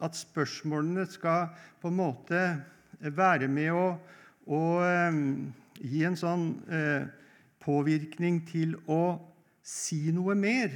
at 0.00 0.16
spørsmålene 0.16 1.04
skal 1.06 1.50
på 1.82 1.92
en 1.92 2.00
måte 2.00 2.40
være 3.00 3.48
med 3.48 3.72
å, 3.76 3.86
å 4.48 4.62
eh, 4.86 5.20
gi 5.84 6.06
en 6.08 6.16
sånn 6.16 6.46
eh, 6.72 7.04
påvirkning 7.60 8.40
til 8.48 8.74
å 8.88 9.20
si 9.62 10.08
noe 10.16 10.34
mer. 10.34 10.72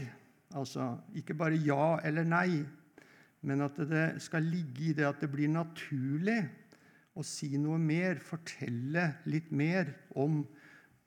Altså 0.54 0.92
ikke 1.18 1.34
bare 1.34 1.58
ja 1.58 1.96
eller 2.06 2.26
nei, 2.26 2.62
men 3.44 3.64
at 3.64 3.78
det 3.90 4.04
skal 4.22 4.46
ligge 4.46 4.90
i 4.90 4.92
det 4.96 5.06
at 5.08 5.20
det 5.22 5.30
blir 5.32 5.50
naturlig 5.50 6.40
å 7.14 7.22
si 7.26 7.54
noe 7.60 7.78
mer, 7.78 8.18
fortelle 8.22 9.08
litt 9.30 9.50
mer 9.54 9.90
om, 10.18 10.42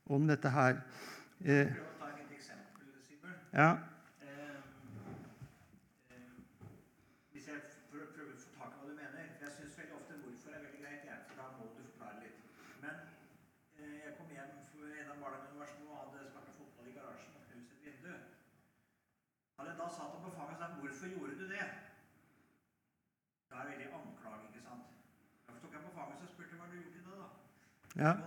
om 0.07 0.27
dette 0.27 0.51
her. 0.51 0.81
Eh, 1.43 1.71
ta 1.99 2.11
et 2.13 2.35
eksempel, 2.37 2.91
Sivert. 3.07 3.47
Ja. 3.55 3.71
Ja. 27.97 28.17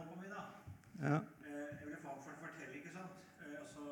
ja. 1.01 1.17
Eh, 1.47 1.79
jeg 1.79 1.85
ville 1.85 1.99
få 2.03 2.09
ham 2.09 2.23
for 2.25 2.33
å 2.35 2.41
fortelle, 2.43 2.75
ikke 2.75 2.91
sant? 2.91 3.21
Eh, 3.39 3.53
og 3.63 3.69
så 3.71 3.85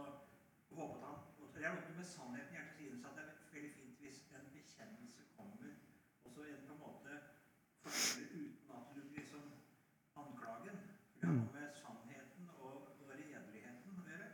håpet 0.75 1.05
han 1.07 1.21
Det 1.55 1.67
er 1.67 1.77
noe 1.77 1.95
med 1.99 2.09
sannheten 2.09 2.51
i 2.51 2.59
hjertet 2.59 2.75
siden, 2.81 2.99
så 3.03 3.13
det 3.15 3.23
er 3.23 3.31
veldig 3.53 3.71
fint 3.77 4.03
hvis 4.03 4.19
en 4.35 4.49
bekjennelse 4.57 5.29
kommer, 5.37 5.71
og 6.25 6.35
så 6.35 6.49
en 6.49 6.67
på 6.67 6.75
en 6.75 6.83
måte 6.83 7.21
forteller 7.85 8.35
uten 8.43 8.75
at 8.75 8.91
du 8.91 8.99
blir 8.99 9.21
liksom 9.21 9.47
anklagen. 10.25 10.83
For 11.15 11.23
det 11.23 11.31
har 11.31 11.39
noe 11.39 11.55
med 11.61 11.79
sannheten 11.79 12.51
og, 12.59 12.77
og 12.99 13.15
redeligheten 13.15 14.03
å 14.03 14.11
gjøre. 14.11 14.29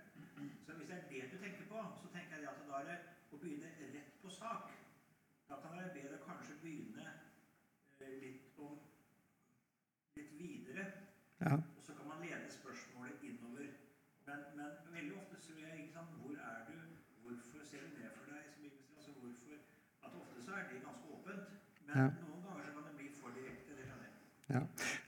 Så 0.64 0.80
hvis 0.80 0.90
det 0.90 0.98
er 0.98 1.08
det 1.12 1.30
du 1.32 1.38
tenker 1.44 1.68
på, 1.76 1.86
så 2.00 2.16
tenker 2.16 2.40
jeg 2.40 2.52
at 2.54 2.66
da 2.72 2.80
er 2.80 2.92
det 2.94 3.00
å 3.32 3.44
begynne 3.44 3.76
rett 3.92 4.20
på 4.24 4.32
sak. 4.40 4.72
Da 5.52 5.60
kan 5.60 5.76
det 5.76 5.84
være 5.84 5.96
bedre 6.00 6.22
å 6.22 6.26
kanskje 6.32 6.60
begynne 6.64 7.08
eh, 8.00 8.20
litt 8.24 8.60
om 8.64 8.78
litt 10.16 10.38
videre 10.40 10.92
ja. 11.46 11.54
Og 11.78 11.82
så 11.86 11.92
kan 11.98 12.06
man 12.12 12.18
lede 12.24 12.48
spørsmålet 12.60 13.18
innover. 13.28 13.66
Men, 14.28 14.38
men 14.58 14.68
veldig 14.96 15.14
ofte 15.20 15.36
så 15.46 15.52
er 15.66 15.72
ikke 15.80 15.94
sant, 15.98 16.10
Hvor 16.20 16.32
er 16.50 16.58
du? 16.68 16.76
Hvorfor 17.22 17.60
ser 17.70 17.80
du 17.86 17.90
ned 18.00 18.10
for 18.18 18.24
deg? 18.32 18.42
Altså 18.96 19.10
hvorfor, 19.20 19.56
at 20.06 20.12
Ofte 20.22 20.38
så 20.46 20.50
er 20.58 20.64
det 20.70 20.80
ganske 20.86 21.06
åpent. 21.16 21.44
Men 21.86 21.94
ja. 22.00 22.08
noen 22.28 22.42
ganger 22.46 22.64
så 22.66 22.72
kan 22.76 22.84
det 22.88 22.94
bli 23.00 23.08
for 23.20 23.30
direkte. 23.38 23.70
det 23.78 23.84
kan 23.90 23.98
det. 24.04 24.10
Ja. 24.54 24.62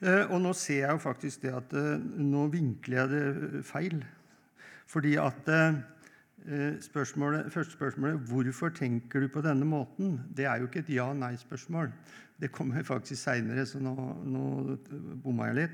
Eh, 0.07 0.23
og 0.33 0.39
nå 0.45 0.53
ser 0.65 0.81
jeg 0.85 0.91
jo 0.95 1.03
faktisk 1.09 1.45
det 1.45 1.53
at 1.61 1.77
eh, 1.81 2.07
nå 2.33 2.47
vinkler 2.53 2.97
jeg 3.01 3.13
det 3.15 3.65
feil. 3.65 4.01
Fordi 4.87 5.15
at 5.21 5.49
eh, 5.51 5.67
eh, 5.67 5.96
spørsmålet, 6.81 7.51
første 7.51 7.73
spørsmålet 7.73 8.19
'Hvorfor 8.19 8.69
tenker 8.69 9.19
du 9.19 9.27
på 9.27 9.41
denne 9.41 9.65
måten?' 9.65 10.19
Det 10.37 10.45
er 10.45 10.57
jo 10.57 10.67
ikke 10.67 10.79
et 10.79 10.89
ja-nei-spørsmål. 10.89 11.91
Det 12.39 12.51
kommer 12.51 12.83
faktisk 12.83 13.23
seinere, 13.23 13.65
så 13.65 13.79
nå, 13.79 13.95
nå 14.25 14.77
bomma 15.23 15.45
jeg 15.45 15.55
litt. 15.55 15.71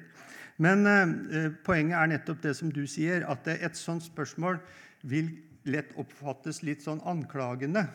Men 0.58 0.88
eh, 0.88 1.50
poenget 1.66 1.98
er 1.98 2.12
nettopp 2.14 2.44
det 2.44 2.56
som 2.56 2.72
du 2.72 2.86
sier, 2.88 3.26
at 3.30 3.48
et 3.48 3.78
sånt 3.78 4.04
spørsmål 4.04 4.60
vil 5.04 5.32
lett 5.66 5.94
oppfattes 6.00 6.64
litt 6.64 6.84
sånn 6.84 7.02
anklagende. 7.06 7.88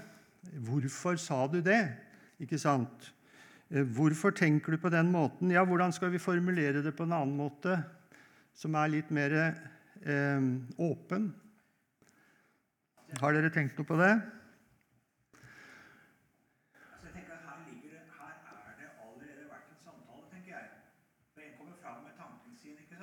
'Hvorfor 0.55 1.17
sa 1.17 1.47
du 1.47 1.61
det?' 1.61 1.97
Ikke 2.41 2.59
sant? 2.59 3.13
Eh, 3.71 3.85
'Hvorfor 3.85 4.31
tenker 4.31 4.73
du 4.73 4.79
på 4.79 4.91
den 4.91 5.13
måten?' 5.13 5.51
Ja, 5.51 5.65
hvordan 5.65 5.93
skal 5.93 6.11
vi 6.11 6.19
formulere 6.19 6.83
det 6.83 6.97
på 6.97 7.03
en 7.03 7.13
annen 7.13 7.37
måte, 7.37 7.85
som 8.55 8.75
er 8.75 8.89
litt 8.89 9.11
mer 9.11 9.55
eh, 10.03 10.41
åpen? 10.79 11.33
Har 13.17 13.33
dere 13.33 13.49
tenkt 13.49 13.79
noe 13.81 13.89
på 13.89 13.97
det? 13.97 14.11
Altså, 14.13 14.37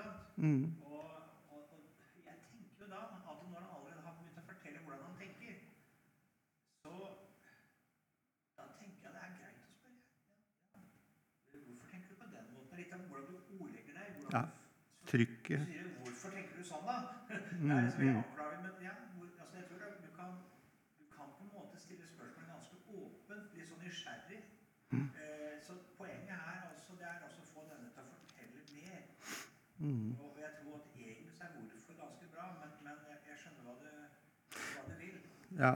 er? 0.06 0.14
Mm. 0.38 0.78
Og, 0.86 1.02
og, 1.50 1.62
og 1.74 1.80
jeg 2.26 2.36
tenker 2.52 2.76
jo 2.82 2.88
da 2.92 3.00
at 3.32 3.40
når 3.50 3.60
han 3.64 3.72
allerede 3.76 4.02
har 4.06 4.14
begynt 4.20 4.40
å 4.42 4.44
fortelle 4.50 4.80
hvordan 4.86 5.02
han 5.08 5.16
tenker, 5.22 5.54
så 6.84 6.92
da 8.60 8.64
tenker 8.78 9.00
jeg 9.08 9.14
det 9.16 9.22
er 9.26 9.32
greit 9.40 9.60
å 9.64 9.66
spørre. 9.74 10.02
Ja. 10.76 10.82
Hvorfor 11.56 11.88
tenker 11.94 12.08
du 12.12 12.16
på 12.20 12.26
den 12.36 12.46
måten? 12.54 12.74
Litt 12.82 12.94
om 12.98 13.02
hvordan 13.10 13.26
du 13.32 13.36
ordlegger 13.58 13.94
deg. 13.98 14.06
Hvordan 14.20 14.34
Ja, 14.38 14.44
trykket. 15.12 15.62
'Hvorfor 16.04 16.30
tenker 16.38 16.54
du 16.60 16.64
sånn', 16.72 16.88
da? 16.92 16.98
Det 17.66 17.74
er 17.80 17.90
så 17.90 17.98
veldig 17.98 18.14
mm. 18.14 18.22
avklarende, 18.22 18.70
men 18.76 18.82
ja, 18.90 18.94
hvor, 19.16 19.26
altså 19.40 19.56
jeg 19.60 19.66
tror 19.70 19.80
det, 19.82 19.88
du, 20.06 20.10
kan, 20.20 20.30
du 21.00 21.04
kan 21.16 21.28
på 21.38 21.42
en 21.48 21.52
måte 21.58 21.76
stille 21.86 22.06
spørsmål 22.14 22.44
ganske 22.54 22.76
åpent, 23.02 23.46
litt 23.56 23.68
sånn 23.72 23.75
nysgjerrig. 23.86 24.42
Mm. 24.92 25.08
Eh, 25.22 25.56
så 25.66 25.74
poenget 25.98 26.38
her 26.46 26.62
altså, 26.70 26.98
det 27.00 27.08
er 27.10 27.26
å 27.26 27.48
få 27.54 27.66
denne 27.70 27.90
til 27.96 28.06
å 28.06 28.16
fortelle 28.20 28.62
mer. 28.76 29.02
Mm. 29.80 30.14
Og 30.22 30.40
jeg 30.42 30.54
tror 30.60 30.80
at 30.80 30.96
egentlig 31.00 31.36
er 31.42 31.52
hvorfor 31.58 32.00
ganske 32.04 32.32
bra, 32.34 32.48
men, 32.62 32.72
men 32.86 33.04
jeg, 33.12 33.42
skjønner 33.42 33.68
hva 33.68 33.76
det, 33.84 33.98
hva 34.56 34.88
det 34.90 34.98
vil. 35.04 35.20
Ja. 35.60 35.74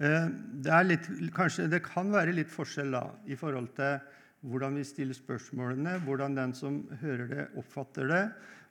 Eh, 0.00 0.30
Det, 0.64 0.72
er 0.76 0.88
litt, 0.88 1.10
kanskje, 1.36 1.68
det 1.72 1.82
kan 1.84 2.12
være 2.12 2.36
litt 2.36 2.52
forskjell 2.52 2.96
da, 2.96 3.04
i 3.28 3.36
forhold 3.36 3.72
til 3.76 4.00
hvordan 4.48 4.78
vi 4.80 4.86
stiller 4.88 5.16
spørsmålene, 5.16 5.98
hvordan 6.06 6.38
den 6.38 6.54
som 6.56 6.80
hører 7.02 7.26
det, 7.28 7.44
oppfatter 7.60 8.08
det, 8.08 8.24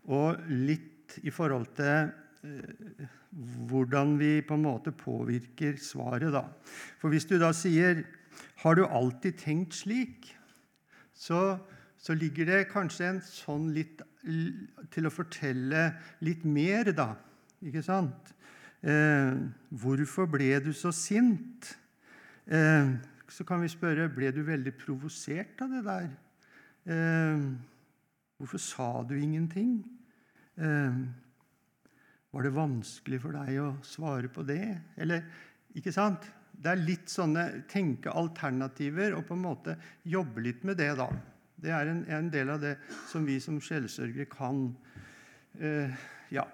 og 0.09 0.41
litt 0.49 1.19
i 1.21 1.33
forhold 1.33 1.67
til 1.77 2.09
eh, 2.47 3.03
hvordan 3.69 4.15
vi 4.17 4.39
på 4.41 4.57
en 4.57 4.65
måte 4.65 4.93
påvirker 4.95 5.77
svaret. 5.81 6.31
Da. 6.33 6.47
For 7.01 7.13
hvis 7.13 7.27
du 7.29 7.37
da 7.41 7.51
sier 7.53 8.01
'Har 8.63 8.75
du 8.75 8.85
alltid 8.85 9.37
tenkt 9.37 9.73
slik?' 9.73 10.35
så, 11.13 11.59
så 11.97 12.13
ligger 12.13 12.45
det 12.45 12.69
kanskje 12.71 13.09
en 13.09 13.21
sånn 13.21 13.73
litt 13.75 14.01
til 14.91 15.07
å 15.07 15.11
fortelle 15.13 15.93
litt 16.23 16.45
mer, 16.47 16.91
da. 16.95 17.13
Ikke 17.63 17.83
sant? 17.83 18.33
Eh, 18.79 19.35
hvorfor 19.69 20.29
ble 20.31 20.53
du 20.63 20.71
så 20.75 20.91
sint? 20.95 21.73
Eh, 22.47 22.95
så 23.29 23.45
kan 23.45 23.61
vi 23.61 23.71
spørre 23.71 24.09
ble 24.11 24.31
du 24.31 24.41
veldig 24.47 24.73
provosert 24.79 25.59
av 25.61 25.75
det 25.75 25.83
der. 25.87 26.09
Eh, 26.89 27.43
hvorfor 28.39 28.63
sa 28.63 28.89
du 29.03 29.15
ingenting? 29.19 29.83
Eh, 30.57 31.03
var 32.31 32.45
det 32.45 32.55
vanskelig 32.55 33.21
for 33.23 33.35
deg 33.35 33.59
å 33.59 33.69
svare 33.83 34.31
på 34.31 34.43
det? 34.47 34.79
Eller, 34.97 35.25
ikke 35.75 35.93
sant? 35.93 36.23
Det 36.59 36.71
er 36.73 36.81
litt 36.83 37.11
sånne 37.11 37.45
tenke 37.71 38.11
alternativer 38.11 39.15
og 39.15 39.25
på 39.29 39.37
en 39.37 39.45
måte 39.45 39.77
jobbe 40.03 40.43
litt 40.43 40.65
med 40.67 40.79
det, 40.81 40.91
da. 40.99 41.07
Det 41.59 41.71
er 41.75 41.91
en, 41.91 42.03
en 42.11 42.27
del 42.31 42.51
av 42.51 42.63
det 42.63 42.75
som 43.07 43.25
vi 43.27 43.37
som 43.43 43.59
sjelsørgere 43.63 44.27
kan. 44.31 44.67
Eh, 45.59 45.95
ja. 46.35 46.45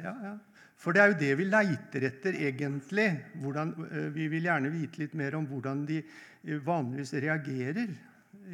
Ja, 0.00 0.14
ja. 0.24 0.36
For 0.80 0.96
det 0.96 1.00
er 1.02 1.10
jo 1.10 1.18
det 1.20 1.32
vi 1.36 1.46
leiter 1.48 2.06
etter, 2.08 2.36
egentlig. 2.40 3.08
Hvordan, 3.42 3.74
eh, 3.90 4.06
vi 4.14 4.28
vil 4.32 4.46
gjerne 4.48 4.72
vite 4.72 5.02
litt 5.02 5.16
mer 5.18 5.36
om 5.36 5.48
hvordan 5.48 5.84
de 5.88 5.98
eh, 6.00 6.60
vanligvis 6.64 7.12
reagerer. 7.20 7.92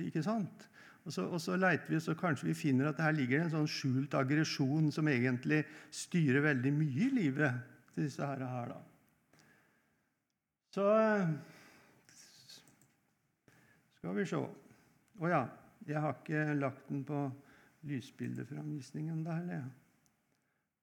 ikke 0.03 0.23
sant? 0.27 0.67
Og 1.07 1.15
så, 1.15 1.23
og 1.31 1.39
så 1.39 1.55
leiter 1.55 1.93
vi, 1.93 2.01
så 2.03 2.17
kanskje 2.19 2.49
vi 2.49 2.57
finner 2.59 2.91
at 2.91 2.99
her 2.99 3.15
ligger 3.15 3.39
det 3.39 3.45
en 3.47 3.53
sånn 3.53 3.71
skjult 3.71 4.15
aggresjon 4.19 4.91
som 4.95 5.07
egentlig 5.07 5.61
styrer 5.95 6.43
veldig 6.49 6.73
mye 6.75 7.05
i 7.07 7.13
livet 7.15 7.61
til 7.93 8.09
disse 8.09 8.27
her. 8.27 8.43
her 8.43 8.73
da. 8.73 8.81
Så 10.75 10.89
skal 14.01 14.19
vi 14.19 14.27
se. 14.27 14.43
Å 15.17 15.31
ja, 15.31 15.45
jeg 15.87 16.03
har 16.03 16.19
ikke 16.19 16.59
lagt 16.59 16.91
den 16.91 17.07
på 17.07 17.23
lysbildeframvisningen 17.87 19.23
der, 19.25 19.47
eller? 19.47 19.71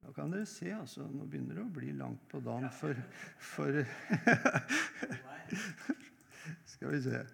Da 0.03 0.15
kan 0.15 0.31
dere 0.31 0.47
se, 0.47 0.71
altså. 0.71 1.03
Nå 1.12 1.27
begynner 1.27 1.59
det 1.59 1.67
å 1.67 1.75
bli 1.81 1.91
langt 1.99 2.23
på 2.31 2.39
dagen 2.43 2.71
for, 2.79 2.95
for 3.43 3.75
Skal 6.73 6.95
vi 6.95 6.99
se. 7.12 7.25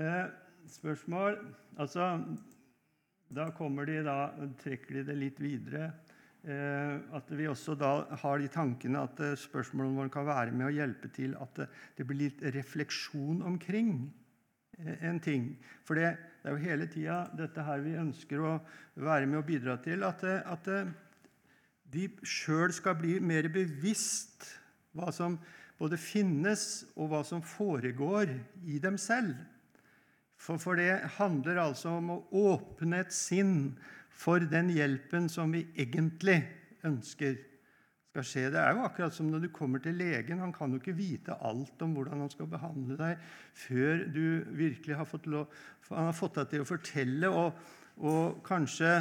Eh, 0.00 0.28
spørsmål 0.70 1.36
Altså, 1.78 2.04
da 3.28 3.50
kommer 3.56 3.84
de 3.88 4.00
da, 4.04 4.30
trekker 4.62 5.00
de 5.00 5.02
det 5.10 5.16
litt 5.18 5.40
videre. 5.42 5.90
Eh, 6.40 6.94
at 7.16 7.28
vi 7.36 7.48
også 7.48 7.74
da 7.76 7.90
har 8.22 8.40
de 8.40 8.48
tankene 8.48 9.02
at 9.04 9.20
eh, 9.20 9.36
spørsmålene 9.36 9.98
våre 9.98 10.12
kan 10.12 10.24
være 10.28 10.54
med 10.56 10.70
å 10.70 10.72
hjelpe 10.72 11.10
til 11.12 11.34
at 11.36 11.52
det, 11.58 11.66
det 11.98 12.06
blir 12.08 12.22
litt 12.22 12.40
refleksjon 12.56 13.42
omkring 13.44 13.92
eh, 14.78 15.04
en 15.10 15.20
ting. 15.20 15.52
For 15.84 16.00
det, 16.00 16.14
det 16.40 16.48
er 16.48 16.56
jo 16.56 16.64
hele 16.64 16.88
tida 16.88 17.20
dette 17.36 17.64
her 17.66 17.84
vi 17.84 17.98
ønsker 18.00 18.40
å 18.40 18.56
være 19.04 19.28
med 19.28 19.42
og 19.42 19.48
bidra 19.52 19.76
til. 19.84 20.04
At, 20.08 20.24
at 20.24 20.72
de 21.92 22.08
sjøl 22.24 22.72
skal 22.72 22.96
bli 22.96 23.18
mer 23.20 23.52
bevisst 23.52 24.48
hva 24.96 25.12
som 25.12 25.36
både 25.80 25.96
finnes, 26.00 26.86
og 26.96 27.12
hva 27.12 27.22
som 27.24 27.40
foregår 27.44 28.32
i 28.68 28.80
dem 28.82 28.98
selv. 29.00 29.36
For, 30.40 30.60
for 30.60 30.80
det 30.80 31.12
handler 31.18 31.60
altså 31.60 31.98
om 31.98 32.14
å 32.14 32.22
åpne 32.54 33.02
et 33.04 33.12
sinn 33.12 33.74
for 34.20 34.42
den 34.48 34.70
hjelpen 34.72 35.28
som 35.32 35.52
vi 35.52 35.66
egentlig 35.76 36.40
ønsker 36.86 37.36
skal 38.10 38.26
skje. 38.26 38.44
Det 38.50 38.58
er 38.58 38.74
jo 38.74 38.84
akkurat 38.86 39.14
som 39.14 39.28
når 39.30 39.44
du 39.44 39.48
kommer 39.54 39.82
til 39.84 39.98
legen. 40.00 40.42
Han 40.42 40.54
kan 40.54 40.72
jo 40.72 40.80
ikke 40.80 40.96
vite 40.98 41.36
alt 41.46 41.82
om 41.84 41.94
hvordan 41.94 42.24
han 42.24 42.32
skal 42.32 42.48
behandle 42.50 42.96
deg 42.98 43.20
før 43.66 44.06
du 44.10 44.24
virkelig 44.58 44.96
har 44.98 45.08
fått, 45.08 45.28
lov, 45.30 45.50
han 45.90 46.10
har 46.10 46.16
fått 46.16 46.40
deg 46.40 46.54
til 46.54 46.64
å 46.64 46.68
fortelle 46.68 47.30
og, 47.30 47.60
og 48.02 48.40
kanskje 48.46 48.94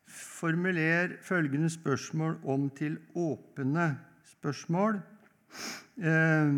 Formuler 0.09 1.17
følgende 1.27 1.69
spørsmål 1.71 2.37
om 2.47 2.71
til 2.79 2.95
åpne 3.19 3.99
spørsmål. 4.37 5.01
Eh, 5.99 6.53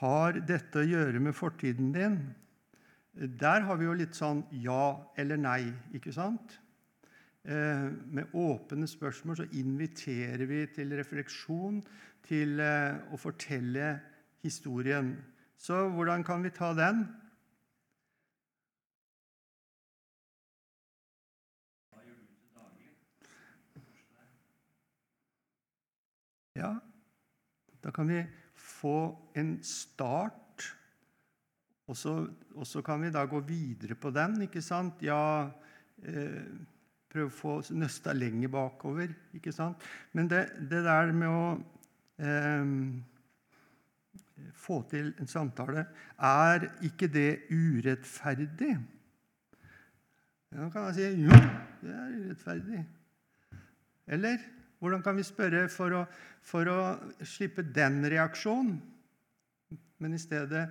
har 0.00 0.42
dette 0.50 0.82
å 0.82 0.90
gjøre 0.90 1.22
med 1.22 1.38
fortiden 1.38 1.94
din? 1.94 2.18
der 3.18 3.64
har 3.66 3.76
vi 3.76 3.86
jo 3.88 3.94
litt 3.98 4.14
sånn 4.14 4.44
ja 4.62 4.94
eller 5.18 5.40
nei, 5.42 5.72
ikke 5.96 6.12
sant? 6.14 6.54
Eh, 7.48 7.84
med 8.12 8.34
åpne 8.36 8.84
spørsmål 8.84 9.36
så 9.36 9.44
inviterer 9.56 10.44
vi 10.44 10.66
til 10.68 10.90
refleksjon, 10.98 11.78
til 12.28 12.60
eh, 12.60 12.98
å 13.08 13.16
fortelle 13.16 13.94
historien. 14.44 15.14
Så 15.56 15.86
hvordan 15.94 16.26
kan 16.28 16.44
vi 16.44 16.52
ta 16.52 16.74
den? 16.76 17.06
Ja, 26.58 26.74
da 27.80 27.90
kan 27.96 28.12
vi 28.12 28.26
få 28.52 28.98
en 29.38 29.56
start 29.62 30.66
og 31.88 31.96
så, 31.96 32.82
kan 32.84 33.00
vi 33.00 33.08
da 33.08 33.22
gå 33.24 33.40
videre 33.40 33.96
på 33.96 34.10
den. 34.12 34.42
ikke 34.44 34.60
sant? 34.60 35.00
Ja, 35.00 35.48
eh, 36.04 36.44
prøve 37.08 37.30
å 37.30 37.34
få 37.34 37.54
nøsta 37.76 38.12
lenger 38.16 38.50
bakover. 38.52 39.12
ikke 39.34 39.52
sant? 39.52 39.82
Men 40.12 40.28
det, 40.30 40.44
det 40.70 40.82
der 40.84 41.12
med 41.16 41.28
å 41.28 41.46
eh, 42.20 42.66
få 44.58 44.82
til 44.90 45.14
en 45.18 45.30
samtale 45.30 45.86
Er 46.18 46.68
ikke 46.86 47.08
det 47.10 47.48
urettferdig? 47.50 48.76
Da 50.48 50.68
kan 50.72 50.88
jeg 50.88 50.94
si 50.96 51.24
jo, 51.24 51.40
det 51.82 51.94
er 51.94 52.14
urettferdig. 52.22 52.84
Eller 54.08 54.38
hvordan 54.78 55.02
kan 55.04 55.16
vi 55.18 55.26
spørre 55.26 55.66
for 55.72 55.92
å, 55.92 56.04
for 56.44 56.70
å 56.70 56.78
slippe 57.26 57.64
den 57.74 58.00
reaksjonen, 58.08 58.78
men 59.98 60.14
i 60.14 60.20
stedet 60.22 60.68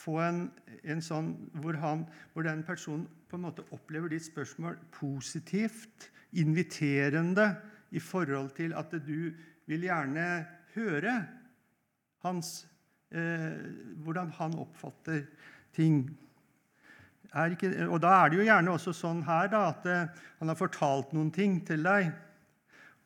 få 0.00 0.16
en, 0.24 0.44
en 0.84 1.02
sånn 1.04 1.34
hvor, 1.60 1.76
han, 1.82 2.06
hvor, 2.32 2.46
den 2.46 2.62
personen 2.66 3.06
på 3.30 3.38
en 3.38 3.46
måte 3.46 3.66
opplever 3.74 4.12
ditt 4.12 4.26
spørsmål 4.26 4.78
positivt, 4.96 6.10
inviterende, 6.30 7.52
i 7.90 7.98
forhold 7.98 8.52
til 8.54 8.70
at 8.78 8.92
du 9.02 9.32
vil 9.66 9.82
gjerne 9.82 10.26
høre 10.76 11.14
hans, 12.22 12.68
eh, 13.10 13.58
hvordan 14.04 14.30
han 14.38 14.54
oppfatter 14.62 15.24
ting. 15.74 16.04
Ikke, 17.30 17.72
og 17.88 17.98
Da 18.02 18.12
er 18.20 18.30
det 18.30 18.38
jo 18.38 18.46
gjerne 18.46 18.74
også 18.74 18.94
sånn 18.94 19.24
her 19.26 19.50
da, 19.50 19.64
at 19.70 19.86
eh, 19.90 20.22
han 20.38 20.50
har 20.50 20.58
fortalt 20.58 21.12
noen 21.14 21.32
ting 21.34 21.60
til 21.66 21.82
deg. 21.86 22.12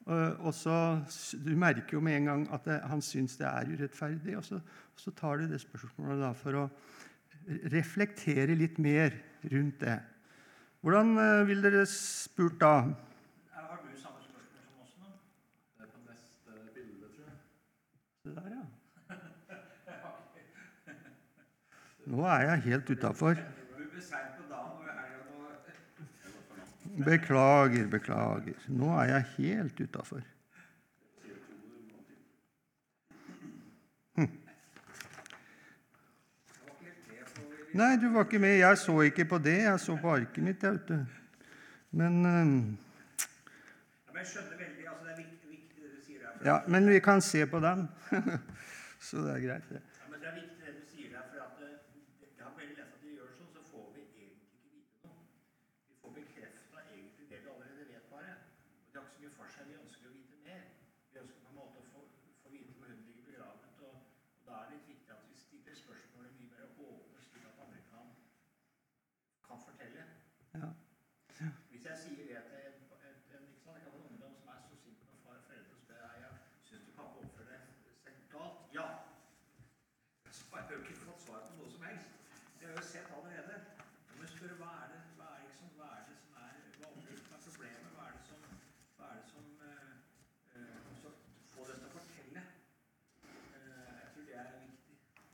Og 0.05 0.53
så, 0.53 1.01
Du 1.40 1.55
merker 1.57 1.97
jo 1.97 2.01
med 2.05 2.19
en 2.19 2.27
gang 2.29 2.43
at 2.53 2.67
det, 2.69 2.81
han 2.90 3.01
syns 3.03 3.38
det 3.40 3.47
er 3.49 3.71
urettferdig. 3.73 4.37
Og 4.37 4.45
så, 4.45 4.61
så 4.97 5.11
tar 5.17 5.40
du 5.40 5.47
det 5.49 5.62
spørsmålet 5.62 6.21
da 6.21 6.33
for 6.37 6.59
å 6.61 6.67
reflektere 7.73 8.57
litt 8.57 8.79
mer 8.79 9.17
rundt 9.53 9.81
det. 9.81 9.99
Hvordan 10.85 11.17
eh, 11.17 11.47
vil 11.49 11.64
dere 11.64 11.87
spurt 11.88 12.61
da? 12.61 12.75
Har 13.57 13.81
du 13.81 13.97
samme 13.97 14.21
spørsmål 14.21 14.61
som 14.61 14.85
oss 14.85 14.95
nå? 15.01 15.11
Det 15.79 15.87
er 15.87 15.90
på 15.93 16.01
neste 16.05 16.53
bilde, 16.77 17.09
tror 17.17 17.25
jeg. 17.25 17.38
Det 18.25 18.37
der, 18.37 18.49
ja. 18.53 18.64
Nå 22.12 22.25
er 22.29 22.49
jeg 22.51 22.64
helt 22.69 22.97
utafor. 22.97 23.40
Beklager, 26.95 27.87
beklager. 27.91 28.55
Nå 28.69 28.93
er 29.01 29.05
jeg 29.05 29.25
helt 29.37 29.81
utafor. 29.81 30.21
Hm. 34.15 34.31
Nei, 37.75 37.97
du 37.99 38.07
var 38.15 38.29
ikke 38.29 38.39
med. 38.39 38.59
Jeg 38.61 38.79
så 38.79 39.01
ikke 39.01 39.25
på 39.25 39.39
det. 39.43 39.57
Jeg 39.65 39.81
så 39.81 39.97
på 39.99 40.15
arket 40.15 40.45
mitt. 40.45 40.63
Jeg, 40.63 40.73
vet 40.73 40.89
du. 40.89 40.99
Men 41.91 42.21
um... 42.27 42.55
Men 44.07 44.21
jeg 44.21 44.27
skjønner 44.31 44.59
veldig 44.59 44.89
altså 44.89 45.05
Det 45.05 45.13
er 45.13 45.17
viktig, 45.17 45.51
viktig 45.51 45.83
det 45.83 45.91
du 45.97 46.01
sier. 46.07 46.31
Ja, 46.47 46.61
men 46.69 46.87
vi 46.91 47.03
kan 47.03 47.21
se 47.23 47.47
på 47.47 47.61
den. 47.61 47.89
så 49.07 49.27
det 49.27 49.35
er 49.35 49.47
greit, 49.49 49.71
det. 49.71 49.83
Ja. 49.83 50.05
Marche 59.57 59.69
bien, 59.69 59.79
parce 59.85 59.97
que 59.99 60.09
oui, 60.09 60.27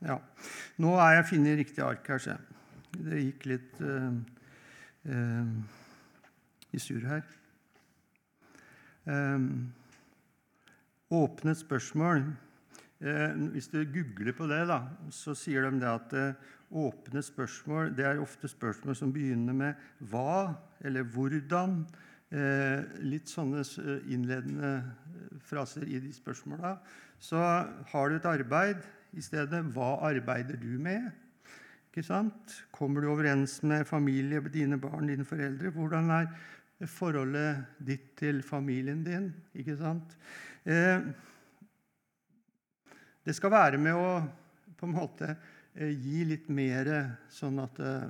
Nå 0.01 0.95
er 0.97 1.19
jeg 1.19 1.27
funnet 1.29 1.59
riktig 1.59 1.83
ark 1.85 2.07
her, 2.09 2.21
se. 2.21 2.33
Det 2.91 3.19
gikk 3.21 3.45
litt 3.51 3.81
uh, 3.85 4.15
uh, 5.07 5.51
i 6.73 6.81
surr 6.81 7.05
her. 7.07 7.27
Um, 9.05 9.69
åpne 11.13 11.53
spørsmål. 11.57 12.25
Uh, 13.01 13.51
hvis 13.53 13.69
du 13.69 13.83
googler 13.93 14.33
på 14.37 14.49
det, 14.49 14.63
da, 14.71 14.81
så 15.13 15.35
sier 15.37 15.67
de 15.67 15.83
det 15.83 15.91
at 15.91 16.17
åpne 16.71 17.21
spørsmål 17.25 17.91
det 17.97 18.05
er 18.07 18.21
ofte 18.23 18.47
spørsmål 18.47 18.95
som 18.95 19.11
begynner 19.13 19.53
med 19.53 19.73
'hva' 19.99 20.55
eller 20.81 21.03
'hvordan'. 21.03 21.85
litt 23.03 23.27
sånne 23.27 23.59
innledende 24.07 24.93
fraser 25.43 25.83
i 25.83 25.99
de 25.99 26.13
spørsmåla. 26.13 26.77
Så 27.19 27.35
har 27.91 28.09
du 28.09 28.15
et 28.15 28.25
arbeid 28.25 28.77
i 29.17 29.23
stedet. 29.23 29.63
Hva 29.75 29.97
arbeider 30.09 30.59
du 30.61 30.75
med? 30.79 31.09
Ikke 31.91 32.05
sant? 32.07 32.55
Kommer 32.71 33.03
du 33.03 33.09
overens 33.11 33.57
med 33.67 33.83
familie, 33.87 34.39
dine 34.47 34.79
barn, 34.79 35.09
dine 35.11 35.27
foreldre? 35.27 35.73
Hvordan 35.75 36.11
er 36.15 36.29
forholdet 36.87 37.81
ditt 37.83 38.13
til 38.21 38.39
familien 38.45 39.03
din? 39.03 39.27
Ikke 39.59 39.75
sant? 39.79 40.15
Eh, 40.63 41.03
det 43.27 43.35
skal 43.37 43.53
være 43.53 43.81
med 43.81 43.97
å 43.97 44.13
på 44.79 44.87
en 44.87 44.95
måte 44.95 45.27
eh, 45.75 45.91
gi 45.91 46.23
litt 46.25 46.47
mer, 46.49 46.89
sånn 47.29 47.59
at, 47.61 47.83
eh, 47.83 48.07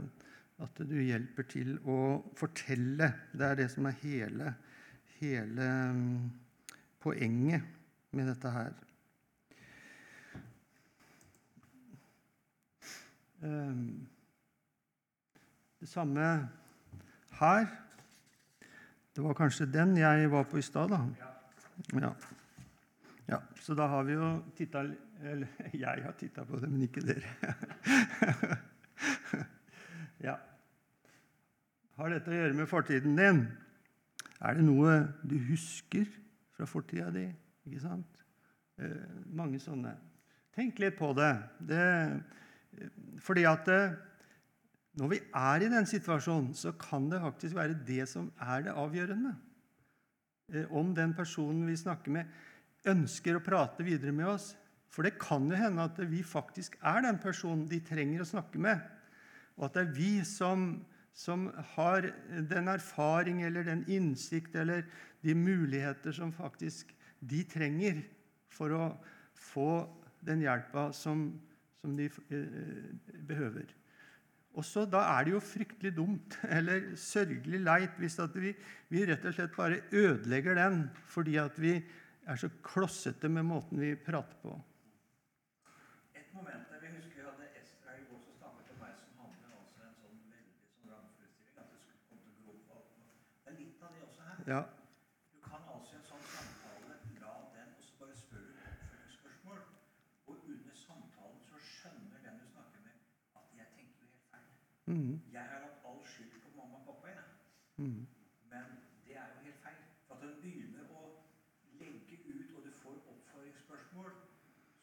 at, 0.63 0.83
du 0.87 0.95
hjelper 1.01 1.49
til 1.51 1.73
å 1.89 2.21
fortelle. 2.37 3.09
Det 3.33 3.49
er 3.49 3.59
det 3.59 3.67
som 3.73 3.89
er 3.89 3.97
hele, 4.05 4.53
hele 5.17 5.73
mm, 5.97 6.29
poenget 7.01 7.65
med 8.15 8.29
dette 8.31 8.53
her. 8.55 8.77
Det 15.81 15.89
samme 15.89 16.25
her. 17.39 17.65
Det 19.15 19.23
var 19.23 19.33
kanskje 19.35 19.65
den 19.67 19.97
jeg 19.97 20.31
var 20.31 20.43
på 20.47 20.59
i 20.61 20.65
stad, 20.65 20.93
da. 20.93 20.99
Ja. 21.99 22.13
ja. 23.27 23.39
Så 23.59 23.73
da 23.75 23.87
har 23.91 24.03
vi 24.07 24.13
jo 24.13 24.43
titta 24.57 24.85
Eller 25.21 25.47
jeg 25.73 26.03
har 26.03 26.13
titta 26.17 26.45
på 26.45 26.59
det, 26.59 26.69
men 26.69 26.81
ikke 26.81 27.01
dere. 27.05 27.55
ja. 30.27 30.37
Har 31.97 32.09
dette 32.09 32.31
å 32.31 32.37
gjøre 32.37 32.57
med 32.57 32.69
fortiden 32.69 33.17
din? 33.19 33.43
Er 34.41 34.57
det 34.57 34.65
noe 34.65 34.95
du 35.21 35.35
husker 35.51 36.07
fra 36.55 36.65
fortida 36.65 37.11
di? 37.13 37.27
Ikke 37.69 37.83
sant? 37.83 38.23
Eh, 38.81 39.19
mange 39.29 39.59
sånne. 39.61 39.93
Tenk 40.57 40.81
litt 40.81 40.97
på 40.97 41.11
det. 41.13 41.35
Det 41.69 41.85
fordi 43.21 43.45
at 43.49 43.67
eh, 43.71 43.97
når 44.99 45.11
vi 45.13 45.19
er 45.37 45.63
i 45.63 45.71
den 45.71 45.87
situasjonen, 45.87 46.53
så 46.57 46.73
kan 46.79 47.07
det 47.11 47.21
faktisk 47.23 47.55
være 47.55 47.79
det 47.87 48.07
som 48.11 48.31
er 48.41 48.65
det 48.65 48.75
avgjørende. 48.75 49.35
Eh, 50.53 50.71
om 50.75 50.95
den 50.95 51.13
personen 51.15 51.63
vi 51.69 51.77
snakker 51.79 52.11
med, 52.15 52.31
ønsker 52.91 53.37
å 53.37 53.43
prate 53.45 53.85
videre 53.87 54.13
med 54.15 54.33
oss. 54.33 54.51
For 54.91 55.07
det 55.07 55.19
kan 55.21 55.45
jo 55.47 55.55
hende 55.55 55.85
at 55.87 55.99
vi 56.11 56.23
faktisk 56.27 56.75
er 56.83 57.05
den 57.05 57.21
personen 57.23 57.67
de 57.69 57.79
trenger 57.87 58.23
å 58.23 58.31
snakke 58.33 58.59
med. 58.59 58.81
Og 59.55 59.69
at 59.69 59.77
det 59.77 59.85
er 59.85 59.93
vi 59.95 60.11
som, 60.27 60.73
som 61.15 61.47
har 61.75 62.09
den 62.49 62.67
erfaring 62.71 63.43
eller 63.47 63.67
den 63.67 63.85
innsikt 63.91 64.57
eller 64.59 64.83
de 65.23 65.35
muligheter 65.37 66.15
som 66.15 66.33
faktisk 66.35 66.91
de 67.21 67.43
trenger 67.47 68.01
for 68.51 68.73
å 68.75 68.85
få 69.37 69.85
den 70.25 70.43
hjelpa 70.43 70.89
som 70.95 71.29
som 71.81 71.95
de 71.97 72.07
eh, 72.07 72.91
behøver. 73.27 73.73
Og 74.53 74.65
så 74.67 74.83
Da 74.85 74.99
er 75.17 75.23
det 75.25 75.33
jo 75.33 75.39
fryktelig 75.39 75.95
dumt 75.95 76.37
eller 76.57 76.91
sørgelig 76.99 77.61
leit 77.63 77.99
hvis 78.01 78.19
at 78.19 78.35
vi, 78.35 78.53
vi 78.91 79.05
rett 79.07 79.25
og 79.25 79.33
slett 79.35 79.55
bare 79.55 79.81
ødelegger 79.91 80.55
den 80.59 80.83
fordi 81.07 81.37
at 81.41 81.59
vi 81.61 81.77
er 82.27 82.35
så 82.35 82.49
klossete 82.63 83.29
med 83.29 83.43
måten 83.47 83.79
vi 83.81 83.95
prater 83.95 84.37
på. 84.43 84.57
Et 86.13 86.33
moment 86.33 86.67
der 86.69 86.83
vi 86.83 86.91
husker 86.97 87.15
vi 87.15 87.25
hadde 87.29 87.47
Ester 87.61 87.89
her 87.89 87.97
i 87.97 88.05
går 88.09 88.19
som 88.27 88.35
snakket 88.37 88.67
til 88.69 88.77
meg 88.83 88.93
som 88.99 89.23
hadde 89.23 89.55
altså 89.61 89.87
en 89.87 89.95
sånn 90.03 90.19
veldig 90.35 90.53
sånn 90.59 90.91
vrangforestilling 90.91 91.57
at 91.63 91.71
det 91.73 91.79
skulle 91.81 92.03
komme 92.11 92.21
til 92.27 92.31
å 92.31 92.43
gro 92.43 92.53
på. 92.67 92.75
Det 93.41 93.53
er 93.53 93.57
litt 93.57 93.81
av 93.87 93.95
det 93.95 94.05
også 94.09 94.27
her. 94.29 94.45
Ja, 94.53 94.61
Du 95.33 95.39
kan 95.47 95.63
altså 95.75 95.95
i 95.95 95.99
en 96.01 96.07
sånn 96.11 96.25
samtale 96.35 96.99
la 97.23 97.33
den, 97.55 97.73
og 97.79 97.83
så 97.87 97.97
bare 98.03 98.15
spør 98.21 98.45
du 98.45 98.53
oppfølgingsspørsmål. 98.67 99.61
Og 100.27 100.35
under 100.53 100.75
samtalen 100.85 101.41
så 101.49 101.63
skjønner 101.71 102.19
den 102.27 102.39
du 102.43 102.45
snakker 102.53 102.85
med, 102.85 102.95
at 103.41 103.57
jeg 103.59 103.67
tenker 103.75 104.05
jo 104.05 104.11
helt 104.13 104.29
feil. 104.31 104.47
Mm, 104.91 105.13
Jeg 105.33 105.43
har 105.51 105.59
hatt 105.65 105.85
all 105.89 106.01
skyld 106.13 106.41
på 106.43 106.49
mamma 106.57 106.75
og 106.79 106.85
pappa, 106.89 107.07
Ja. 107.15 107.23
mm, 107.77 108.07
Men 108.51 108.65
det 109.05 109.15
er 109.17 109.27
jo 109.33 109.41
helt 109.45 109.59
feil. 109.65 109.81
For 110.07 110.15
at 110.15 110.23
en 110.27 110.41
begynner 110.41 110.85
å 110.99 111.03
legge 111.81 112.17
ut, 112.33 112.55
og 112.57 112.65
du 112.65 112.71
får 112.81 112.97
oppfordringsspørsmål, 113.13 114.11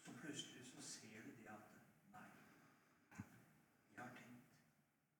så 0.05 0.11
plutselig 0.21 0.65
så 0.73 0.83
ser 0.83 1.23
du 1.27 1.31
det 1.43 1.49
at 1.57 1.67
Nei, 2.13 2.25
jeg 3.97 4.05
har 4.05 4.13
tenkt. 4.19 4.45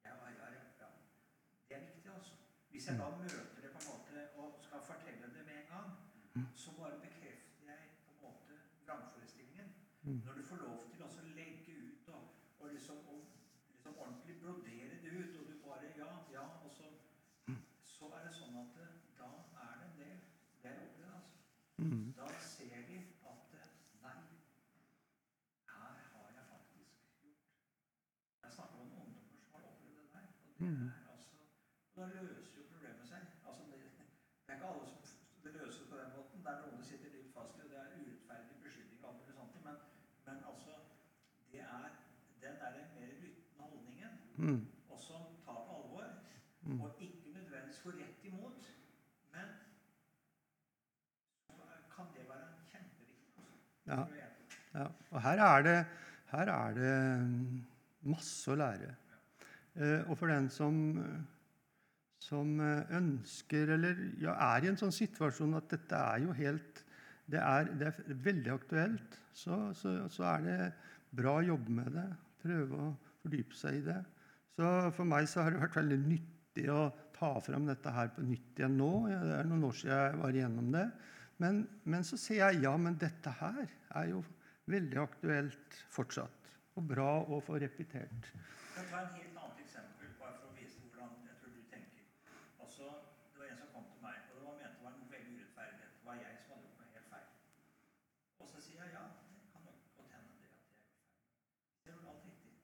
Jeg 0.05 0.13
har, 0.13 0.29
jeg 0.29 0.39
har, 0.41 0.53
ja. 0.81 0.89
Det 1.69 1.77
er 1.77 1.81
viktig, 1.87 2.11
altså. 2.15 2.35
Hvis 2.71 2.87
jeg 2.87 2.99
da 2.99 3.09
møter 3.11 3.61
det 3.63 3.71
på 3.75 3.79
en 3.83 3.89
måte 3.93 4.29
og 4.37 4.59
skal 4.67 4.81
fortelle 4.91 5.27
det 5.37 5.45
med 5.47 5.57
en 5.63 5.69
gang, 5.75 5.89
så 6.57 6.71
bare 6.79 7.01
bekrefter 7.01 7.65
jeg 7.67 7.79
på 8.07 8.11
en 8.13 8.21
måte 8.23 8.53
vrangforestillingen. 8.87 9.69
Når 10.03 10.33
du 10.33 10.43
får 10.51 10.57
lov 10.57 10.91
til 10.93 11.03
å 11.03 11.07
også 11.07 11.23
legge 11.39 11.73
ut 11.89 12.09
og, 12.09 12.23
og 12.61 12.69
liksom, 12.73 12.97
og, 13.09 13.25
liksom 13.73 13.99
ordentlig 13.99 14.41
brodere 14.43 15.01
det 15.03 15.13
ut, 15.21 15.37
og 15.41 15.47
du 15.53 15.55
bare 15.67 15.93
Ja, 15.97 16.11
ja, 16.33 16.45
og 16.65 16.71
så 16.73 16.85
så 17.99 18.07
er 18.15 18.25
det 18.27 18.35
sånn 18.35 18.55
at 18.61 18.77
eh, 18.79 18.91
da 19.19 19.27
er 19.63 19.79
det 19.81 19.87
en 19.89 19.97
del 19.99 20.19
Det 20.63 20.71
er 20.71 20.77
opplevd, 20.85 21.15
altså. 21.15 21.39
mm, 21.79 22.13
Da 22.19 22.27
ser 22.41 22.85
de 22.89 22.99
at 23.31 23.55
eh, 23.59 23.71
Nei, 24.03 24.13
her 25.73 25.97
har 26.13 26.29
jeg 26.37 26.45
faktisk 26.53 26.93
gjort 27.25 27.43
Jeg 28.45 28.53
snakker 28.53 28.75
om 28.79 28.81
ungdommer 28.87 29.23
som 29.27 29.41
har 29.53 29.67
opplevd 29.71 29.97
det 29.99 30.07
der. 30.13 30.27
Og 30.45 30.55
det 30.58 30.58
Mm. 30.69 30.91
altså 31.13 31.31
Da 31.97 32.07
løser 32.15 32.57
jo 32.59 32.65
problemet 32.73 33.07
seg. 33.11 33.23
Altså, 33.49 33.63
det, 33.71 33.79
det 34.45 34.53
er 34.53 34.57
ikke 34.57 34.71
alle 34.73 34.89
som 34.89 34.99
det 35.45 35.53
løses 35.59 35.89
på 35.91 35.97
den 36.01 36.11
måten. 36.17 36.43
Det 36.45 36.51
er 36.53 36.61
noen 36.63 36.81
det 36.81 36.89
sitter 36.91 37.15
litt 37.17 37.31
fast 37.37 37.57
i, 37.57 37.63
og 37.65 37.71
det 37.73 37.79
er 37.83 37.95
urettferdig 38.01 38.59
beskyldning 38.65 39.01
og 39.03 39.09
alt 39.11 39.21
mulig 39.23 39.37
sånt. 39.39 39.57
Men, 39.69 39.79
men 40.27 40.45
altså 40.51 40.75
Det 41.53 41.61
er 41.61 41.87
den 42.43 42.61
derre 42.63 42.83
mer 42.97 43.15
lyttende 43.23 43.65
holdningen 43.71 44.13
mm, 44.37 44.61
og 44.93 45.01
som 45.01 45.23
tar 45.47 45.63
på 45.69 45.79
alvor, 45.79 46.05
og 46.85 47.03
ikke 47.07 47.33
nødvendigvis 47.37 47.81
får 47.85 47.97
rett 48.03 48.25
imot, 48.31 48.69
men 49.33 49.49
kan 51.97 52.13
det 52.15 52.29
være 52.29 52.49
kjempeviktig. 52.71 53.49
ja. 53.87 54.05
Ja, 54.75 54.87
og 55.11 55.23
her 55.23 55.41
er 55.49 55.63
det, 55.63 55.87
her 56.31 56.49
er 56.61 56.75
det 56.75 56.95
mm, 57.29 57.65
masse 58.13 58.53
å 58.53 58.57
lære. 58.61 58.95
Eh, 59.79 60.03
og 60.11 60.19
for 60.19 60.31
den 60.33 60.49
som, 60.51 60.77
som 62.23 62.59
eh, 62.65 62.93
ønsker 62.99 63.75
eller 63.77 63.99
ja, 64.23 64.35
er 64.51 64.67
i 64.67 64.71
en 64.73 64.79
sånn 64.81 64.95
situasjon 64.95 65.55
at 65.59 65.71
dette 65.71 66.03
er 66.13 66.25
jo 66.27 66.35
helt 66.37 66.85
Det 67.29 67.41
er, 67.45 67.69
det 67.77 67.91
er 67.91 68.15
veldig 68.25 68.53
aktuelt, 68.55 69.19
så, 69.37 69.69
så, 69.77 69.91
så 70.09 70.25
er 70.31 70.45
det 70.47 70.59
bra 71.13 71.35
å 71.37 71.45
jobbe 71.45 71.75
med 71.77 71.91
det. 71.93 72.07
Prøve 72.41 72.79
å 72.87 72.87
fordype 73.21 73.59
seg 73.59 73.83
i 73.83 73.83
det. 73.85 73.99
Så 74.57 74.71
for 74.97 75.05
meg 75.05 75.29
så 75.29 75.45
har 75.45 75.53
det 75.53 75.61
vært 75.61 75.77
veldig 75.77 75.99
nyttig 76.07 76.65
å 76.73 76.87
ta 77.19 77.35
fram 77.45 77.69
dette 77.69 77.93
her 77.93 78.09
på 78.15 78.25
nytt 78.25 78.63
igjen 78.63 78.79
nå. 78.81 78.89
Det 79.13 79.37
er 79.43 79.51
noen 79.51 79.69
år 79.69 79.77
siden 79.77 79.93
jeg 79.93 80.23
var 80.23 80.39
igjennom 80.41 80.73
det. 80.73 80.87
Men, 81.45 81.61
men 81.85 82.03
så 82.09 82.17
ser 82.17 82.41
jeg 82.41 82.65
ja, 82.65 82.73
men 82.81 82.97
dette 82.99 83.31
her 83.43 83.61
er 84.01 84.09
jo 84.15 84.25
veldig 84.73 84.99
aktuelt 85.05 85.79
fortsatt. 85.93 86.49
Og 86.81 86.89
bra 86.95 87.11
å 87.29 87.43
få 87.45 87.61
repetert. 87.61 88.33
Kan 88.75 88.89
ta 88.89 89.05
en 89.05 89.15
helt 89.19 89.37
annet 89.37 89.61
eksempel, 89.67 90.11
bare 90.19 90.35
for 90.39 90.49
å 90.49 90.57
vise 90.57 90.79
hvordan 90.81 91.15
jeg 91.27 91.37
tror 91.43 91.55
du 91.55 91.63
tenker. 91.71 92.05
Altså, 92.63 92.91
Det 93.35 93.41
var 93.43 93.49
en 93.53 93.59
som 93.63 93.71
kom 93.75 93.87
til 93.93 94.03
meg, 94.05 94.19
og 94.31 94.39
det 94.39 94.45
var 94.47 94.59
mente 94.63 94.85
var 94.85 94.93
en 94.95 95.09
veldig 95.15 95.33
urettferdighet. 95.39 95.95
Det 95.99 96.07
var 96.07 96.21
jeg 96.23 96.37
som 96.43 96.53
hadde 96.55 96.67
gjort 96.67 96.79
noe 96.83 96.93
helt 96.95 97.09
feil. 97.15 97.29
Og 98.39 98.47
så 98.53 98.59
sier 98.63 98.79
jeg 98.85 98.95
ja, 98.95 99.05
det 99.41 99.51
kan 99.55 99.67
nok 99.67 99.79
godt 99.99 100.15
hende 100.15 100.31
det 100.31 100.39
at 100.39 100.43
jeg 100.43 100.51
har 100.51 100.55
gjort 100.55 100.71
feil. 100.75 100.87
Det 101.87 101.97
var 101.99 102.11
alt 102.15 102.25
riktig. 102.31 102.55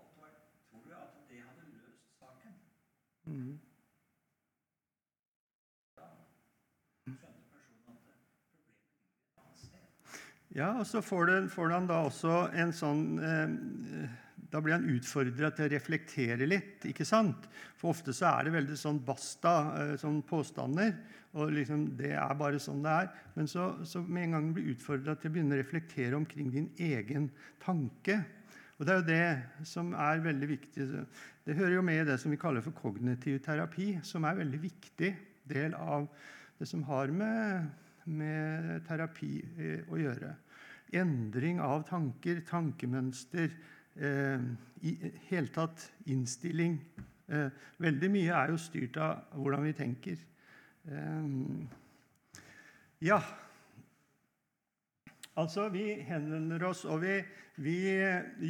Alt 0.00 0.12
var, 0.20 0.30
tror 0.70 0.80
du 0.86 0.94
at 1.00 1.12
det 1.28 1.42
hadde 1.48 1.68
løst 1.74 2.08
saken? 2.22 2.52
Mhm. 2.56 2.56
Da 2.56 2.56
skjønte 2.56 2.56
personen 2.56 2.56
at 2.56 2.56
det- 2.56 2.68
problemet 2.70 2.98
ligger 3.00 3.16
et 3.16 3.18
annet 3.18 3.19
sted. 9.56 10.00
Ja, 10.56 10.72
og 10.80 10.86
så 10.88 11.02
får, 11.02 11.26
det, 11.30 11.38
får 11.52 11.76
han 11.76 11.86
da 11.86 12.00
også 12.08 12.48
en 12.58 12.72
sånn 12.74 13.04
eh, 13.22 13.52
Da 14.50 14.58
blir 14.58 14.74
han 14.74 14.88
utfordra 14.90 15.52
til 15.54 15.68
å 15.68 15.70
reflektere 15.70 16.48
litt, 16.48 16.82
ikke 16.90 17.06
sant? 17.06 17.46
For 17.78 17.92
ofte 17.94 18.10
så 18.16 18.32
er 18.32 18.48
det 18.48 18.56
veldig 18.56 18.78
sånn 18.78 18.98
basta 19.06 19.54
eh, 19.78 19.94
sånn 20.00 20.18
påstander. 20.26 20.96
Og 21.38 21.52
liksom, 21.54 21.84
det 21.94 22.16
er 22.18 22.34
bare 22.34 22.58
sånn 22.58 22.82
det 22.82 22.96
er. 23.04 23.12
Men 23.36 23.46
så, 23.46 23.68
så 23.86 24.02
med 24.02 24.26
en 24.26 24.34
gang 24.34 24.48
du 24.48 24.58
blir 24.58 24.72
utfordra 24.74 25.14
til 25.14 25.30
å 25.30 25.36
begynne 25.36 25.54
å 25.54 25.60
reflektere 25.60 26.18
omkring 26.18 26.50
din 26.50 26.66
egen 26.82 27.30
tanke 27.62 28.18
Og 28.80 28.86
det 28.88 28.92
er 28.94 29.00
jo 29.00 29.08
det 29.10 29.66
som 29.68 29.90
er 29.92 30.22
veldig 30.24 30.46
viktig. 30.48 30.84
Det 31.44 31.56
hører 31.58 31.74
jo 31.74 31.82
med 31.84 31.98
i 32.00 32.04
det 32.08 32.14
som 32.22 32.32
vi 32.32 32.38
kaller 32.40 32.64
for 32.64 32.72
kognitiv 32.72 33.36
terapi, 33.44 33.98
som 34.00 34.24
er 34.24 34.32
en 34.32 34.40
veldig 34.40 34.60
viktig 34.62 35.10
del 35.50 35.74
av 35.76 36.06
det 36.56 36.68
som 36.68 36.86
har 36.88 37.12
med, 37.12 37.66
med 38.08 38.80
terapi 38.88 39.34
eh, 39.60 39.84
å 39.84 40.00
gjøre. 40.00 40.32
Endring 40.96 41.60
av 41.60 41.84
tanker, 41.90 42.40
tankemønster, 42.48 43.52
eh, 44.00 44.48
i 44.80 44.94
hele 45.28 45.52
tatt 45.52 45.84
innstilling. 46.08 46.80
Eh, 47.28 47.52
veldig 47.84 48.10
mye 48.16 48.32
er 48.32 48.54
jo 48.54 48.64
styrt 48.64 48.96
av 48.96 49.36
hvordan 49.36 49.68
vi 49.68 49.76
tenker. 49.76 50.24
Eh, 50.88 51.28
ja. 53.12 53.20
Altså, 55.38 55.68
vi 55.70 55.92
henvender 56.08 56.64
oss, 56.66 56.82
og 56.84 57.04
vi, 57.04 57.20
vi 57.62 57.76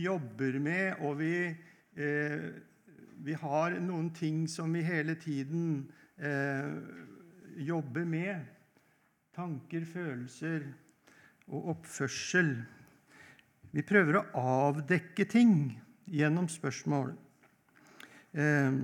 jobber 0.00 0.58
med, 0.62 1.02
og 1.04 1.18
vi, 1.20 1.34
eh, 2.00 2.46
vi 3.20 3.36
har 3.36 3.76
noen 3.84 4.08
ting 4.16 4.46
som 4.48 4.72
vi 4.72 4.84
hele 4.86 5.14
tiden 5.20 5.90
eh, 6.16 6.72
jobber 7.68 8.08
med. 8.08 8.48
Tanker, 9.36 9.84
følelser 9.84 10.64
og 11.52 11.68
oppførsel. 11.76 12.54
Vi 13.70 13.84
prøver 13.86 14.18
å 14.18 14.24
avdekke 14.40 15.28
ting 15.30 15.54
gjennom 16.10 16.48
spørsmål. 16.50 17.12
Eh, 18.32 18.80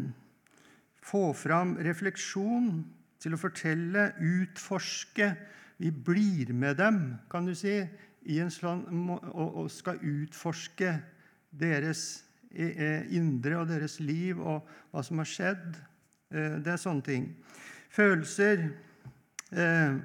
få 1.07 1.25
fram 1.39 1.79
refleksjon 1.81 2.71
til 3.23 3.35
å 3.35 3.41
fortelle, 3.41 4.11
utforske. 4.21 5.33
Vi 5.79 5.91
blir 5.91 6.53
med 6.53 6.77
dem, 6.77 7.01
kan 7.31 7.47
du 7.47 7.55
si, 7.55 7.83
sånn, 8.51 8.85
og, 9.35 9.57
og 9.63 9.71
skal 9.71 10.01
utforske 10.03 10.95
deres 11.53 12.25
eh, 12.51 13.05
indre 13.15 13.61
og 13.61 13.69
deres 13.69 13.99
liv 14.01 14.41
og 14.41 14.67
hva 14.91 15.05
som 15.05 15.21
har 15.23 15.29
skjedd. 15.31 15.77
Eh, 16.33 16.57
Det 16.65 16.73
er 16.73 16.81
sånne 16.81 17.03
ting. 17.07 17.31
Følelser 17.91 18.71
eh, 19.53 19.99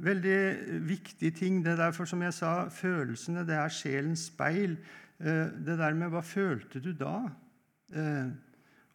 Veldig 0.00 0.80
viktig 0.88 1.28
ting. 1.36 1.58
Det 1.60 1.74
er 1.74 1.76
derfor, 1.76 2.06
som 2.08 2.22
jeg 2.24 2.32
sa, 2.32 2.70
følelsene 2.72 3.42
det 3.44 3.58
er 3.60 3.68
sjelens 3.68 4.30
speil. 4.30 4.78
Eh, 5.20 5.50
Det 5.52 5.76
der 5.76 5.92
med 5.94 6.08
hva 6.14 6.22
følte 6.24 6.80
du 6.80 6.94
da? 6.96 7.28
Eh, 7.92 8.30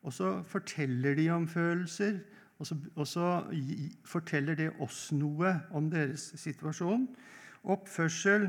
Og 0.01 0.13
så 0.13 0.43
forteller 0.43 1.15
de 1.15 1.29
om 1.29 1.47
følelser, 1.47 2.19
og 2.59 2.67
så, 2.67 2.77
og 2.95 3.07
så 3.07 3.29
forteller 4.07 4.55
det 4.55 4.69
oss 4.83 5.09
noe 5.15 5.51
om 5.75 5.89
deres 5.91 6.29
situasjon. 6.39 7.03
Oppførsel, 7.67 8.47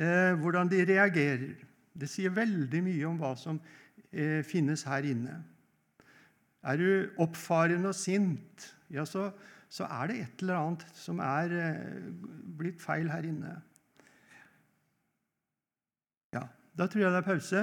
eh, 0.00 0.32
hvordan 0.40 0.70
de 0.70 0.84
reagerer. 0.88 1.52
Det 1.92 2.08
sier 2.08 2.32
veldig 2.32 2.80
mye 2.86 3.08
om 3.08 3.18
hva 3.20 3.34
som 3.36 3.58
eh, 4.12 4.40
finnes 4.46 4.86
her 4.88 5.04
inne. 5.10 5.36
Er 6.64 6.80
du 6.80 7.20
oppfarende 7.20 7.90
og 7.92 7.96
sint, 7.96 8.70
ja, 8.92 9.04
så, 9.08 9.30
så 9.68 9.88
er 9.88 10.10
det 10.10 10.16
et 10.20 10.42
eller 10.44 10.60
annet 10.60 10.86
som 10.96 11.20
er 11.24 11.54
eh, 11.56 12.08
blitt 12.56 12.80
feil 12.80 13.10
her 13.12 13.28
inne. 13.28 13.58
Ja, 16.36 16.46
Da 16.78 16.86
tror 16.86 17.02
jeg 17.02 17.12
det 17.12 17.20
er 17.20 17.26
pause. 17.26 17.62